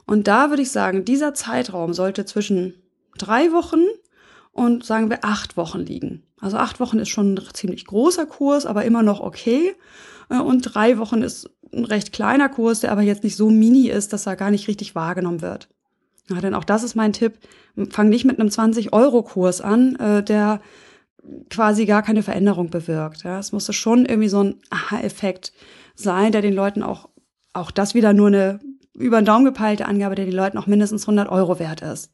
Und 0.07 0.27
da 0.27 0.51
würde 0.51 0.63
ich 0.63 0.73
sagen, 0.73 1.05
dieser 1.05 1.35
Zeitraum 1.35 1.95
sollte 1.95 2.25
zwischen 2.25 2.75
drei 3.17 3.53
Wochen 3.53 3.83
und 4.53 4.85
sagen 4.85 5.11
wir 5.11 5.25
acht 5.25 5.57
Wochen 5.57 5.81
liegen. 5.81 6.23
Also 6.41 6.57
acht 6.57 6.81
Wochen 6.81 6.99
ist 6.99 7.09
schon 7.09 7.35
ein 7.35 7.43
ziemlich 7.53 7.85
großer 7.87 8.27
Kurs, 8.27 8.67
aber 8.67 8.85
immer 8.85 9.03
noch 9.03 9.21
okay. 9.21 9.75
Äh, 10.29 10.41
und 10.41 10.63
drei 10.63 10.99
Wochen 10.99 11.23
ist 11.23 11.51
ein 11.73 11.85
recht 11.85 12.13
kleiner 12.13 12.49
Kurs, 12.49 12.81
der 12.81 12.93
aber 12.93 13.03
jetzt 13.03 13.23
nicht 13.23 13.37
so 13.37 13.51
mini 13.51 13.89
ist, 13.89 14.13
dass 14.13 14.27
er 14.27 14.37
gar 14.37 14.51
nicht 14.51 14.69
richtig 14.69 14.95
wahrgenommen 14.95 15.43
wird. 15.43 15.69
Ja, 16.29 16.41
denn 16.41 16.55
auch 16.55 16.65
das 16.65 16.83
ist 16.83 16.95
mein 16.95 17.13
Tipp. 17.13 17.39
Fang 17.91 18.09
nicht 18.09 18.25
mit 18.25 18.39
einem 18.39 18.49
20-Euro-Kurs 18.49 19.61
an, 19.61 19.97
äh, 19.97 20.23
der 20.23 20.61
quasi 21.51 21.87
gar 21.87 22.03
keine 22.03 22.23
Veränderung 22.23 22.71
bewirkt. 22.71 23.25
Ja, 23.25 23.39
es 23.39 23.53
musste 23.53 23.73
schon 23.73 24.07
irgendwie 24.07 24.29
so 24.29 24.43
ein 24.43 24.57
Aha-Effekt 24.71 25.53
sein, 25.95 26.33
der 26.33 26.43
den 26.43 26.55
Leuten 26.55 26.83
auch, 26.83 27.09
auch 27.53 27.71
das 27.71 27.95
wieder 27.95 28.13
nur 28.13 28.29
eine 28.29 28.61
über 28.95 29.21
den 29.21 29.25
Daumen 29.25 29.45
gepeilte 29.45 29.87
Angabe, 29.87 30.15
der 30.15 30.27
den 30.27 30.35
Leuten 30.35 30.59
auch 30.59 30.67
mindestens 30.67 31.05
100 31.05 31.29
Euro 31.29 31.59
wert 31.59 31.81
ist. 31.81 32.13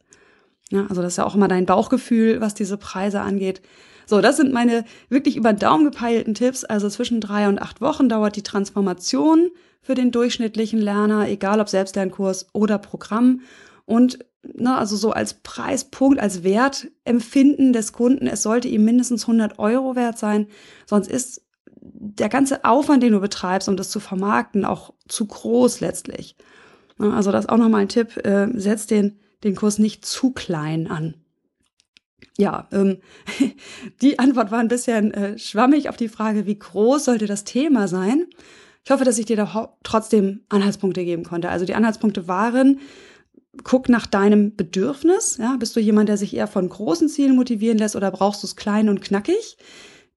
Ja, 0.73 0.87
also 0.89 1.03
das 1.03 1.13
ist 1.13 1.19
ja 1.19 1.27
auch 1.27 1.35
immer 1.35 1.49
dein 1.49 1.67
Bauchgefühl, 1.67 2.41
was 2.41 2.55
diese 2.55 2.77
Preise 2.77 3.21
angeht. 3.21 3.63
So, 4.07 4.21
das 4.21 4.37
sind 4.37 4.53
meine 4.53 4.85
wirklich 5.09 5.37
über 5.37 5.53
Daumen 5.53 5.85
gepeilten 5.85 6.35
Tipps. 6.35 6.65
Also 6.65 6.89
zwischen 6.89 7.21
drei 7.21 7.49
und 7.49 7.61
acht 7.61 7.81
Wochen 7.81 8.09
dauert 8.09 8.37
die 8.37 8.43
Transformation 8.43 9.51
für 9.81 9.95
den 9.95 10.11
durchschnittlichen 10.11 10.81
Lerner, 10.81 11.29
egal 11.29 11.61
ob 11.61 11.69
Selbstlernkurs 11.69 12.47
oder 12.53 12.79
Programm. 12.79 13.41
Und 13.85 14.19
ne, 14.55 14.77
also 14.77 14.97
so 14.97 15.13
als 15.13 15.35
Preispunkt, 15.35 16.21
als 16.21 16.43
Wertempfinden 16.43 17.73
des 17.73 17.93
Kunden, 17.93 18.27
es 18.27 18.43
sollte 18.43 18.69
ihm 18.69 18.85
mindestens 18.85 19.23
100 19.23 19.59
Euro 19.59 19.97
wert 19.97 20.19
sein, 20.19 20.47
sonst 20.87 21.09
ist 21.09 21.43
der 21.81 22.29
ganze 22.29 22.65
Aufwand, 22.65 23.03
den 23.03 23.13
du 23.13 23.21
betreibst, 23.21 23.69
um 23.69 23.77
das 23.77 23.91
zu 23.91 24.01
vermarkten, 24.01 24.65
auch 24.65 24.93
zu 25.09 25.27
groß 25.27 25.81
letztlich. 25.81 26.37
Ne, 26.99 27.13
also 27.13 27.31
das 27.33 27.45
ist 27.45 27.51
auch 27.51 27.59
nochmal 27.59 27.83
ein 27.83 27.89
Tipp, 27.89 28.17
äh, 28.25 28.49
setz 28.55 28.87
den, 28.87 29.19
den 29.47 29.57
Kurs 29.57 29.79
nicht 29.79 30.05
zu 30.05 30.33
klein 30.33 30.87
an. 30.89 31.15
Ja, 32.39 32.69
ähm, 32.73 32.99
die 34.03 34.19
Antwort 34.19 34.51
war 34.51 34.59
ein 34.59 34.69
bisschen 34.69 35.13
äh, 35.15 35.39
schwammig 35.39 35.89
auf 35.89 35.97
die 35.97 36.09
Frage, 36.09 36.47
wie 36.47 36.59
groß 36.59 37.07
sollte 37.07 37.27
das 37.27 37.45
Thema 37.45 37.89
sein. 37.89 38.27
Ich 38.85 38.91
hoffe, 38.91 39.05
dass 39.05 39.19
ich 39.19 39.27
dir 39.27 39.37
da 39.37 39.77
trotzdem 39.83 40.43
Anhaltspunkte 40.49 41.05
geben 41.05 41.25
konnte. 41.25 41.49
Also 41.49 41.65
die 41.65 41.75
Anhaltspunkte 41.75 42.29
waren, 42.29 42.81
guck 43.65 43.89
nach 43.89 44.07
deinem 44.07 44.55
Bedürfnis. 44.55 45.39
Ja, 45.39 45.57
bist 45.57 45.75
du 45.75 45.81
jemand, 45.81 46.09
der 46.09 46.17
sich 46.17 46.35
eher 46.37 46.47
von 46.47 46.69
großen 46.69 47.09
Zielen 47.09 47.37
motivieren 47.37 47.79
lässt 47.79 47.97
oder 47.97 48.11
brauchst 48.11 48.43
du 48.43 48.47
es 48.47 48.55
klein 48.55 48.89
und 48.89 49.01
knackig? 49.03 49.57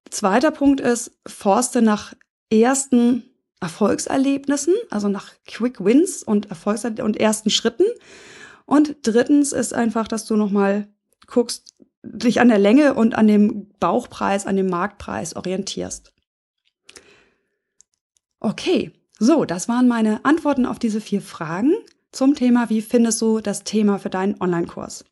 Zweiter 0.09 0.51
Punkt 0.51 0.81
ist, 0.81 1.11
forste 1.25 1.81
nach 1.81 2.13
ersten 2.51 3.23
Erfolgserlebnissen, 3.61 4.73
also 4.89 5.07
nach 5.07 5.33
Quick 5.45 5.83
Wins 5.83 6.23
und 6.23 6.49
Erfolgs 6.49 6.85
und 6.85 7.17
ersten 7.17 7.49
Schritten. 7.49 7.85
Und 8.69 8.97
drittens 9.01 9.51
ist 9.51 9.73
einfach, 9.73 10.07
dass 10.07 10.25
du 10.25 10.35
nochmal 10.35 10.87
guckst, 11.25 11.73
dich 12.03 12.39
an 12.39 12.49
der 12.49 12.59
Länge 12.59 12.93
und 12.93 13.15
an 13.15 13.25
dem 13.25 13.67
Bauchpreis, 13.79 14.45
an 14.45 14.57
dem 14.57 14.69
Marktpreis 14.69 15.35
orientierst. 15.35 16.13
Okay, 18.39 18.91
so, 19.17 19.43
das 19.43 19.69
waren 19.69 19.87
meine 19.87 20.23
Antworten 20.23 20.67
auf 20.67 20.77
diese 20.77 21.01
vier 21.01 21.23
Fragen 21.23 21.73
zum 22.11 22.35
Thema, 22.35 22.69
wie 22.69 22.83
findest 22.83 23.19
du 23.23 23.39
das 23.39 23.63
Thema 23.63 23.97
für 23.97 24.11
deinen 24.11 24.39
Online-Kurs. 24.39 25.03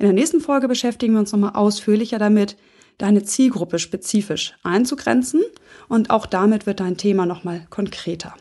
In 0.00 0.06
der 0.06 0.12
nächsten 0.12 0.40
Folge 0.40 0.66
beschäftigen 0.66 1.12
wir 1.12 1.20
uns 1.20 1.30
nochmal 1.30 1.52
ausführlicher 1.54 2.18
damit, 2.18 2.56
deine 2.98 3.22
Zielgruppe 3.22 3.78
spezifisch 3.78 4.56
einzugrenzen 4.64 5.42
und 5.88 6.10
auch 6.10 6.26
damit 6.26 6.66
wird 6.66 6.80
dein 6.80 6.96
Thema 6.96 7.24
nochmal 7.24 7.68
konkreter. 7.70 8.34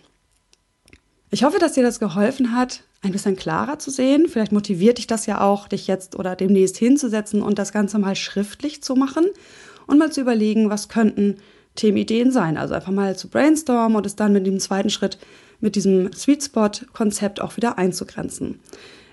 Ich 1.32 1.44
hoffe, 1.44 1.60
dass 1.60 1.74
dir 1.74 1.84
das 1.84 2.00
geholfen 2.00 2.56
hat, 2.56 2.82
ein 3.02 3.12
bisschen 3.12 3.36
klarer 3.36 3.78
zu 3.78 3.92
sehen. 3.92 4.28
Vielleicht 4.28 4.52
motiviert 4.52 4.98
dich 4.98 5.06
das 5.06 5.28
ja 5.28 5.42
auch, 5.42 5.68
dich 5.68 5.86
jetzt 5.86 6.18
oder 6.18 6.36
demnächst 6.36 6.78
hinzusetzen 6.78 7.44
und 7.44 7.60
das 7.60 7.72
Ganze 7.72 8.00
mal 8.00 8.15
schriftlich 8.15 8.82
zu 8.82 8.96
machen 8.96 9.26
und 9.86 10.00
mal 10.00 10.12
zu 10.12 10.22
überlegen, 10.22 10.70
was 10.72 10.89
könnten 10.89 11.38
Themenideen 11.76 12.32
sein. 12.32 12.58
Also 12.58 12.74
einfach 12.74 12.92
mal 12.92 13.15
zu 13.15 13.30
brainstormen 13.30 13.96
und 13.96 14.06
es 14.08 14.15
dann 14.15 14.34
mit 14.34 14.48
dem 14.48 14.60
zweiten 14.60 14.89
Schritt 14.89 15.20
mit 15.60 15.76
diesem 15.76 16.12
Sweet 16.13 16.44
Spot-Konzept 16.44 17.42
auch 17.42 17.58
wieder 17.58 17.78
einzugrenzen. 17.78 18.60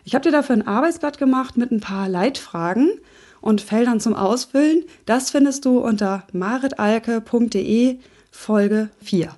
Ich 0.04 0.14
habe 0.14 0.22
dir 0.22 0.32
dafür 0.32 0.56
ein 0.56 0.66
Arbeitsblatt 0.66 1.18
gemacht 1.18 1.56
mit 1.56 1.70
ein 1.70 1.80
paar 1.80 2.08
Leitfragen 2.08 2.92
und 3.40 3.60
Feldern 3.60 4.00
zum 4.00 4.14
Ausfüllen. 4.14 4.84
Das 5.04 5.30
findest 5.30 5.64
du 5.64 5.80
unter 5.80 6.24
maritalke.de 6.32 7.98
Folge 8.30 8.90
4. 9.02 9.34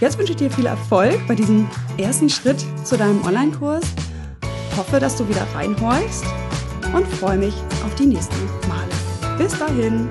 Jetzt 0.00 0.18
wünsche 0.18 0.32
ich 0.32 0.36
dir 0.36 0.50
viel 0.50 0.66
Erfolg 0.66 1.26
bei 1.26 1.34
diesem 1.34 1.68
ersten 1.96 2.28
Schritt 2.28 2.62
zu 2.84 2.98
deinem 2.98 3.24
Online-Kurs. 3.24 3.84
Hoffe, 4.76 5.00
dass 5.00 5.16
du 5.16 5.26
wieder 5.26 5.46
reinhorchst 5.54 6.24
und 6.94 7.06
freue 7.06 7.38
mich 7.38 7.54
auf 7.84 7.94
die 7.94 8.06
nächsten 8.06 8.36
Male. 8.68 9.38
Bis 9.38 9.58
dahin. 9.58 10.08